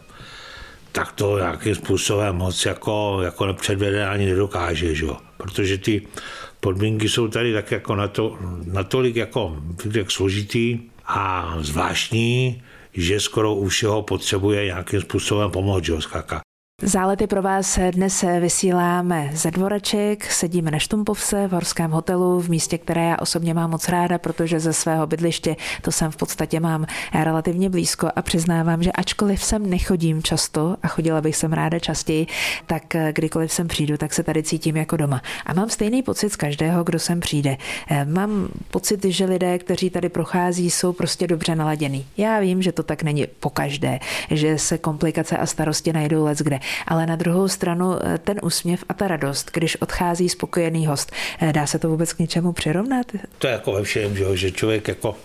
tak 0.97 1.12
to 1.12 1.38
nějakým 1.38 1.75
způsobem 1.75 2.36
moc 2.36 2.65
jako, 2.65 3.19
jako 3.23 3.45
nepředvede 3.45 4.07
ani 4.07 4.25
nedokáže, 4.25 4.95
že? 4.95 5.07
protože 5.38 5.77
ty 5.77 6.01
podmínky 6.60 7.10
jsou 7.10 7.27
tady 7.27 7.53
tak 7.53 7.71
jako 7.71 7.95
na 7.95 8.07
to, 8.07 8.38
natolik 8.65 9.15
jako 9.15 9.57
jak 9.93 10.12
složitý 10.12 10.79
a 11.05 11.53
zvláštní, 11.60 12.63
že 12.93 13.19
skoro 13.19 13.55
u 13.55 13.67
všeho 13.67 14.01
potřebuje 14.01 14.65
nějakým 14.65 15.01
způsobem 15.01 15.51
pomoct, 15.51 15.83
že 15.83 16.01
skáka. 16.01 16.46
Zálety 16.82 17.28
pro 17.28 17.42
vás 17.42 17.80
dnes 17.92 18.26
vysíláme 18.40 19.30
ze 19.34 19.52
dvoreček, 19.52 20.32
sedíme 20.32 20.72
na 20.72 20.80
Štumpovse 20.80 21.48
v 21.48 21.52
horském 21.52 21.92
hotelu, 21.92 22.40
v 22.42 22.50
místě, 22.50 22.78
které 22.78 23.04
já 23.04 23.18
osobně 23.18 23.54
mám 23.54 23.70
moc 23.70 23.90
ráda, 23.90 24.18
protože 24.18 24.60
ze 24.60 24.74
svého 24.74 25.08
bydliště 25.08 25.56
to 25.82 25.92
sem 25.92 26.12
v 26.12 26.16
podstatě 26.16 26.60
mám 26.60 26.86
relativně 27.13 27.70
blízko 27.70 28.10
a 28.16 28.22
přiznávám, 28.22 28.84
že 28.84 28.92
ačkoliv 28.92 29.44
sem 29.44 29.70
nechodím 29.70 30.24
často 30.24 30.78
a 30.84 30.88
chodila 30.88 31.22
bych 31.22 31.36
sem 31.36 31.54
ráda 31.54 31.80
častěji, 31.80 32.28
tak 32.66 32.84
kdykoliv 33.12 33.52
sem 33.52 33.68
přijdu, 33.68 33.98
tak 33.98 34.13
se 34.13 34.24
tady 34.24 34.44
cítím 34.44 34.78
jako 34.78 34.98
doma. 34.98 35.22
A 35.46 35.54
mám 35.54 35.70
stejný 35.70 36.04
pocit 36.04 36.30
z 36.30 36.36
každého, 36.36 36.84
kdo 36.84 37.00
sem 37.00 37.20
přijde. 37.20 37.58
Mám 38.06 38.48
pocit, 38.72 39.06
že 39.06 39.26
lidé, 39.26 39.60
kteří 39.60 39.90
tady 39.90 40.10
prochází, 40.10 40.70
jsou 40.70 40.94
prostě 40.94 41.28
dobře 41.28 41.56
naladěný. 41.56 42.06
Já 42.18 42.40
vím, 42.40 42.62
že 42.62 42.72
to 42.72 42.84
tak 42.84 43.04
není 43.04 43.28
po 43.40 43.50
každé, 43.50 44.00
že 44.32 44.58
se 44.58 44.78
komplikace 44.78 45.38
a 45.38 45.46
starosti 45.46 45.94
najdou 45.94 46.24
let 46.24 46.38
kde 46.38 46.60
ale 46.88 47.06
na 47.06 47.15
druhou 47.15 47.47
stranu 47.47 47.99
eh, 48.06 48.17
ten 48.17 48.39
úsměv 48.43 48.84
a 48.89 48.93
ta 48.93 49.08
radost, 49.08 49.51
když 49.53 49.75
odchází 49.75 50.30
spokojený 50.30 50.88
host, 50.88 51.12
eh, 51.39 51.53
dá 51.53 51.67
se 51.67 51.80
to 51.80 51.89
vůbec 51.89 52.13
k 52.13 52.19
něčemu 52.19 52.53
přirovnat? 52.53 53.06
To 53.38 53.47
je 53.47 53.53
jako 53.53 53.71
ve 53.71 53.84
všem, 53.84 54.17
že, 54.17 54.38
že 54.38 54.51
člověk 54.51 54.88
jako 54.88 55.15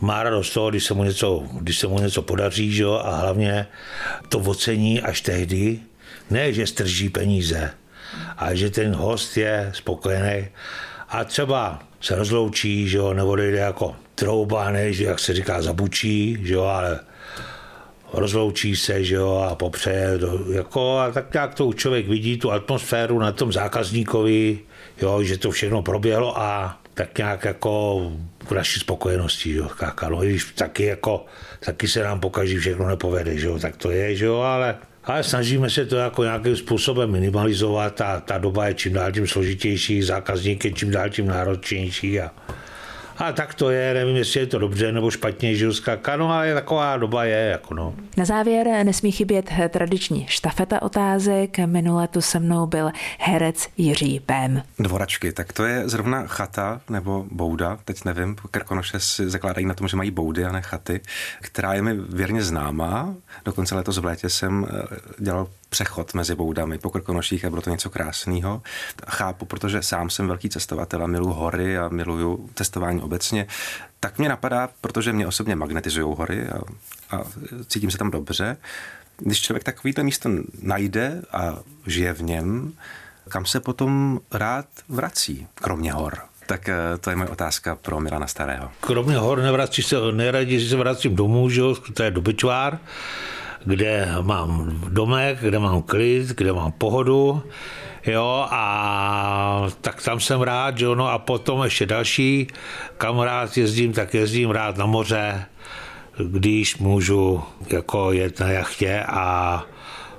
má 0.00 0.22
radost 0.22 0.50
toho, 0.50 0.70
když 0.70 0.84
se 0.84 0.94
mu 0.94 1.04
něco, 1.04 1.44
když 1.60 1.78
se 1.78 1.86
mu 1.86 1.98
něco 1.98 2.22
podaří, 2.22 2.72
že, 2.72 2.84
a 2.84 3.16
hlavně 3.16 3.66
to 4.28 4.38
ocení 4.38 5.02
až 5.02 5.20
tehdy, 5.20 5.80
ne, 6.30 6.52
že 6.52 6.66
strží 6.66 7.08
peníze, 7.08 7.70
ale 8.36 8.56
že 8.56 8.70
ten 8.70 8.94
host 8.94 9.36
je 9.36 9.70
spokojený 9.74 10.46
a 11.08 11.24
třeba 11.24 11.82
se 12.00 12.14
rozloučí, 12.14 12.88
že 12.88 12.98
jo, 12.98 13.14
nebo 13.14 13.36
jde 13.36 13.50
jako 13.50 13.96
trouba, 14.14 14.70
ne, 14.70 14.92
že 14.92 15.04
jak 15.04 15.18
se 15.18 15.34
říká, 15.34 15.62
zabučí, 15.62 16.38
že 16.42 16.54
jo, 16.54 16.62
ale 16.62 17.00
rozloučí 18.14 18.76
se, 18.76 19.04
že 19.04 19.14
jo, 19.14 19.46
a 19.50 19.54
popřeje, 19.54 20.18
jako, 20.52 20.98
a 20.98 21.10
tak 21.10 21.32
nějak 21.32 21.54
to 21.54 21.72
člověk 21.72 22.08
vidí, 22.08 22.36
tu 22.36 22.52
atmosféru 22.52 23.18
na 23.18 23.32
tom 23.32 23.52
zákazníkovi, 23.52 24.58
jo, 25.02 25.22
že 25.22 25.38
to 25.38 25.50
všechno 25.50 25.82
proběhlo 25.82 26.40
a 26.40 26.80
tak 26.94 27.18
nějak 27.18 27.44
jako 27.44 28.02
k 28.48 28.52
naší 28.52 28.80
spokojenosti, 28.80 29.52
jo, 29.52 29.68
káka, 29.78 30.08
no, 30.08 30.20
když 30.20 30.44
taky 30.44 30.84
jako, 30.84 31.24
taky 31.64 31.88
se 31.88 32.02
nám 32.02 32.20
pokaží 32.20 32.56
všechno 32.56 32.88
nepovede, 32.88 33.38
že 33.38 33.46
jo, 33.46 33.58
tak 33.58 33.76
to 33.76 33.90
je, 33.90 34.16
že 34.16 34.24
jo, 34.24 34.36
ale 34.38 34.76
ale 35.06 35.22
snažíme 35.22 35.70
se 35.70 35.86
to 35.86 35.96
jako 35.96 36.24
nějakým 36.24 36.56
způsobem 36.56 37.10
minimalizovat 37.10 38.00
a 38.00 38.20
ta 38.20 38.38
doba 38.38 38.66
je 38.66 38.74
čím 38.74 38.92
dál 38.92 39.12
tím 39.12 39.26
složitější, 39.26 40.02
zákazník 40.02 40.64
je 40.64 40.72
čím 40.72 40.90
dál 40.90 41.08
tím 41.08 41.26
náročnější 41.26 42.20
a 42.20 42.30
a 43.18 43.32
tak 43.32 43.54
to 43.54 43.70
je, 43.70 43.94
nevím, 43.94 44.16
jestli 44.16 44.40
je 44.40 44.46
to 44.46 44.58
dobře 44.58 44.92
nebo 44.92 45.10
špatně, 45.10 45.54
že 45.54 45.72
skáka, 45.72 46.16
no 46.16 46.32
ale 46.32 46.54
taková 46.54 46.96
doba 46.96 47.24
je. 47.24 47.48
Jako 47.52 47.74
no. 47.74 47.94
Na 48.16 48.24
závěr 48.24 48.66
nesmí 48.84 49.12
chybět 49.12 49.50
tradiční 49.68 50.26
štafeta 50.28 50.82
otázek. 50.82 51.58
Minule 51.58 52.08
tu 52.08 52.20
se 52.20 52.40
mnou 52.40 52.66
byl 52.66 52.90
herec 53.18 53.68
Jiří 53.76 54.20
Pém. 54.20 54.62
Dvoračky, 54.78 55.32
tak 55.32 55.52
to 55.52 55.64
je 55.64 55.88
zrovna 55.88 56.26
chata 56.26 56.80
nebo 56.90 57.26
bouda, 57.30 57.78
teď 57.84 58.04
nevím, 58.04 58.36
Krkonoše 58.50 59.00
si 59.00 59.30
zakládají 59.30 59.66
na 59.66 59.74
tom, 59.74 59.88
že 59.88 59.96
mají 59.96 60.10
boudy 60.10 60.44
a 60.44 60.52
ne 60.52 60.62
chaty, 60.62 61.00
která 61.40 61.74
je 61.74 61.82
mi 61.82 61.94
věrně 61.94 62.42
známá. 62.42 63.14
Dokonce 63.44 63.74
letos 63.74 63.98
v 63.98 64.04
létě 64.04 64.30
jsem 64.30 64.66
eh, 64.70 64.96
dělal 65.18 65.48
přechod 65.74 66.14
mezi 66.14 66.34
boudami 66.34 66.78
po 66.78 66.90
Krkonoších 66.90 67.44
a 67.44 67.50
bylo 67.50 67.62
to 67.62 67.70
něco 67.70 67.90
krásného. 67.90 68.62
Chápu, 69.08 69.44
protože 69.44 69.82
sám 69.82 70.10
jsem 70.10 70.28
velký 70.28 70.48
cestovatel 70.48 71.02
a 71.04 71.06
miluji 71.06 71.34
hory 71.34 71.78
a 71.78 71.88
miluju 71.88 72.50
cestování 72.54 73.02
obecně, 73.02 73.46
tak 74.00 74.18
mě 74.18 74.28
napadá, 74.28 74.68
protože 74.80 75.12
mě 75.12 75.26
osobně 75.26 75.56
magnetizují 75.56 76.14
hory 76.18 76.46
a, 76.48 76.58
a 77.16 77.24
cítím 77.66 77.90
se 77.90 77.98
tam 77.98 78.10
dobře. 78.10 78.56
Když 79.16 79.40
člověk 79.40 79.64
takovýto 79.64 80.04
místo 80.04 80.30
najde 80.62 81.22
a 81.32 81.58
žije 81.86 82.12
v 82.12 82.22
něm, 82.22 82.72
kam 83.28 83.46
se 83.46 83.60
potom 83.60 84.20
rád 84.30 84.66
vrací, 84.88 85.46
kromě 85.54 85.92
hor? 85.92 86.18
Tak 86.46 86.68
eh, 86.68 86.76
to 87.00 87.10
je 87.10 87.16
moje 87.16 87.28
otázka 87.28 87.74
pro 87.74 88.00
Milana 88.00 88.26
Starého. 88.26 88.70
Kromě 88.80 89.16
hor 89.16 89.42
nevrací 89.42 89.82
se, 89.82 89.96
nejraději 90.12 90.68
se 90.68 90.76
vracím 90.76 91.16
domů, 91.16 91.50
že? 91.50 91.62
to 91.94 92.02
je 92.02 92.10
dobyčvár 92.10 92.78
kde 93.64 94.08
mám 94.20 94.80
domek, 94.88 95.38
kde 95.40 95.58
mám 95.58 95.82
klid, 95.82 96.28
kde 96.28 96.52
mám 96.52 96.72
pohodu, 96.72 97.42
jo, 98.06 98.46
a 98.50 99.66
tak 99.80 100.02
tam 100.02 100.20
jsem 100.20 100.42
rád, 100.42 100.80
jo, 100.80 100.94
no 100.94 101.08
a 101.08 101.18
potom 101.18 101.64
ještě 101.64 101.86
další, 101.86 102.46
kam 102.98 103.18
rád 103.18 103.56
jezdím, 103.56 103.92
tak 103.92 104.14
jezdím 104.14 104.50
rád 104.50 104.76
na 104.76 104.86
moře, 104.86 105.46
když 106.30 106.78
můžu 106.78 107.42
jako 107.70 108.12
jet 108.12 108.40
na 108.40 108.50
jachtě 108.50 109.04
a 109.08 109.62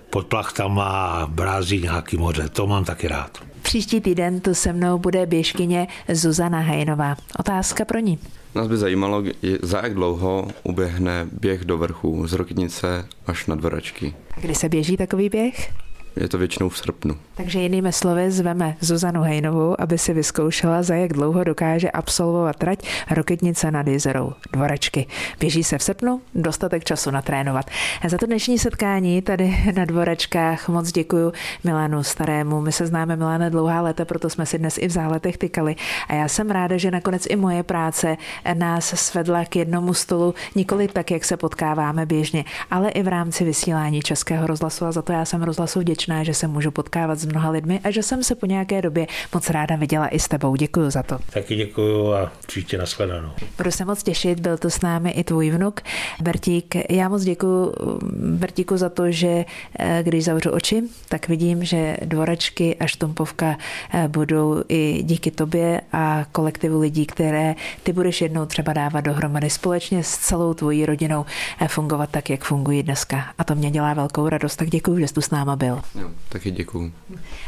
pod 0.09 0.27
plachtama 0.27 1.21
brází 1.29 1.81
nějaký 1.81 2.17
moře. 2.17 2.49
To 2.49 2.67
mám 2.67 2.85
taky 2.85 3.07
rád. 3.07 3.37
Příští 3.61 4.01
týden 4.01 4.39
tu 4.39 4.53
se 4.53 4.73
mnou 4.73 4.97
bude 4.97 5.25
běžkyně 5.25 5.87
Zuzana 6.09 6.59
Hejnová. 6.59 7.15
Otázka 7.39 7.85
pro 7.85 7.99
ní. 7.99 8.19
Nás 8.55 8.67
by 8.67 8.77
zajímalo, 8.77 9.23
za 9.61 9.81
jak 9.83 9.93
dlouho 9.93 10.47
uběhne 10.63 11.27
běh 11.31 11.65
do 11.65 11.77
vrchu 11.77 12.27
z 12.27 12.33
Rokitnice 12.33 13.07
až 13.27 13.45
na 13.47 13.55
Dvoračky. 13.55 14.13
Kdy 14.41 14.55
se 14.55 14.69
běží 14.69 14.97
takový 14.97 15.29
běh? 15.29 15.73
Je 16.15 16.27
to 16.27 16.37
většinou 16.37 16.69
v 16.69 16.77
srpnu. 16.77 17.15
Takže 17.35 17.59
jinými 17.59 17.93
slovy 17.93 18.31
zveme 18.31 18.77
Zuzanu 18.79 19.21
Hejnovou, 19.21 19.81
aby 19.81 19.97
si 19.97 20.13
vyzkoušela, 20.13 20.83
za 20.83 20.95
jak 20.95 21.13
dlouho 21.13 21.43
dokáže 21.43 21.91
absolvovat 21.91 22.55
trať 22.55 22.79
Roketnice 23.11 23.71
nad 23.71 23.87
jezerou 23.87 24.33
Dvorečky. 24.53 25.07
Běží 25.39 25.63
se 25.63 25.77
v 25.77 25.83
srpnu, 25.83 26.21
dostatek 26.35 26.83
času 26.83 27.11
natrénovat. 27.11 27.65
A 28.01 28.09
za 28.09 28.17
to 28.17 28.25
dnešní 28.25 28.59
setkání 28.59 29.21
tady 29.21 29.57
na 29.75 29.85
Dvorečkách 29.85 30.69
moc 30.69 30.91
děkuji 30.91 31.31
Milánu 31.63 32.03
Starému. 32.03 32.61
My 32.61 32.71
se 32.71 32.87
známe 32.87 33.15
Miláne 33.15 33.49
dlouhá 33.49 33.81
léta, 33.81 34.05
proto 34.05 34.29
jsme 34.29 34.45
si 34.45 34.57
dnes 34.57 34.77
i 34.77 34.87
v 34.87 34.91
záletech 34.91 35.37
tykali. 35.37 35.75
A 36.07 36.13
já 36.13 36.27
jsem 36.27 36.51
ráda, 36.51 36.77
že 36.77 36.91
nakonec 36.91 37.25
i 37.29 37.35
moje 37.35 37.63
práce 37.63 38.17
nás 38.53 38.85
svedla 38.85 39.45
k 39.45 39.55
jednomu 39.55 39.93
stolu, 39.93 40.33
nikoli 40.55 40.87
tak, 40.87 41.11
jak 41.11 41.25
se 41.25 41.37
potkáváme 41.37 42.05
běžně, 42.05 42.45
ale 42.71 42.89
i 42.89 43.03
v 43.03 43.07
rámci 43.07 43.43
vysílání 43.43 44.01
Českého 44.01 44.47
rozhlasu 44.47 44.85
a 44.85 44.91
za 44.91 45.01
to 45.01 45.11
já 45.11 45.25
jsem 45.25 45.43
rozhlasu 45.43 45.79
vděčná 45.79 46.04
vděčná, 46.05 46.23
že 46.23 46.33
se 46.33 46.47
můžu 46.47 46.71
potkávat 46.71 47.19
s 47.19 47.25
mnoha 47.25 47.49
lidmi 47.49 47.79
a 47.83 47.91
že 47.91 48.03
jsem 48.03 48.23
se 48.23 48.35
po 48.35 48.45
nějaké 48.45 48.81
době 48.81 49.07
moc 49.33 49.49
ráda 49.49 49.75
viděla 49.75 50.07
i 50.07 50.19
s 50.19 50.27
tebou. 50.27 50.55
Děkuji 50.55 50.89
za 50.89 51.03
to. 51.03 51.17
Taky 51.33 51.55
děkuji 51.55 52.13
a 52.13 52.31
příště 52.47 52.77
nashledanou. 52.77 53.29
Budu 53.57 53.71
se 53.71 53.85
moc 53.85 54.03
těšit, 54.03 54.39
byl 54.39 54.57
to 54.57 54.69
s 54.69 54.81
námi 54.81 55.11
i 55.11 55.23
tvůj 55.23 55.49
vnuk 55.49 55.81
Bertík. 56.21 56.75
Já 56.89 57.09
moc 57.09 57.23
děkuji 57.23 57.73
Bertíku 58.13 58.77
za 58.77 58.89
to, 58.89 59.11
že 59.11 59.45
eh, 59.79 59.99
když 60.03 60.23
zavřu 60.23 60.51
oči, 60.51 60.83
tak 61.09 61.27
vidím, 61.27 61.63
že 61.63 61.97
dvorečky 62.05 62.75
a 62.75 62.87
štumpovka 62.87 63.57
eh, 63.93 64.07
budou 64.07 64.63
i 64.69 65.03
díky 65.03 65.31
tobě 65.31 65.81
a 65.91 66.25
kolektivu 66.31 66.79
lidí, 66.79 67.05
které 67.05 67.55
ty 67.83 67.93
budeš 67.93 68.21
jednou 68.21 68.45
třeba 68.45 68.73
dávat 68.73 69.01
dohromady 69.01 69.49
společně 69.49 70.03
s 70.03 70.17
celou 70.17 70.53
tvojí 70.53 70.85
rodinou 70.85 71.25
eh, 71.59 71.67
fungovat 71.67 72.09
tak, 72.09 72.29
jak 72.29 72.43
fungují 72.43 72.83
dneska. 72.83 73.25
A 73.37 73.43
to 73.43 73.55
mě 73.55 73.71
dělá 73.71 73.93
velkou 73.93 74.29
radost, 74.29 74.55
tak 74.55 74.69
děkuji, 74.69 74.99
že 74.99 75.07
jsi 75.07 75.13
tu 75.13 75.21
s 75.21 75.29
náma 75.29 75.55
byl. 75.55 75.81
Jo, 75.95 76.11
taky 76.29 76.51
děkuju. 76.51 76.93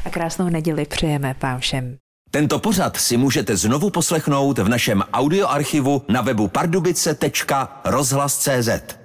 A 0.06 0.10
krásnou 0.10 0.50
neděli 0.50 0.86
přejeme 0.86 1.36
vám 1.42 1.60
všem. 1.60 1.98
Tento 2.32 2.60
pořad 2.60 2.98
si 2.98 3.18
můžete 3.18 3.58
znovu 3.58 3.90
poslechnout 3.90 4.60
v 4.60 4.70
našem 4.70 5.04
audioarchivu 5.14 6.02
na 6.10 6.22
webu 6.22 6.48
pardubice.rozhlas.cz. 6.48 8.98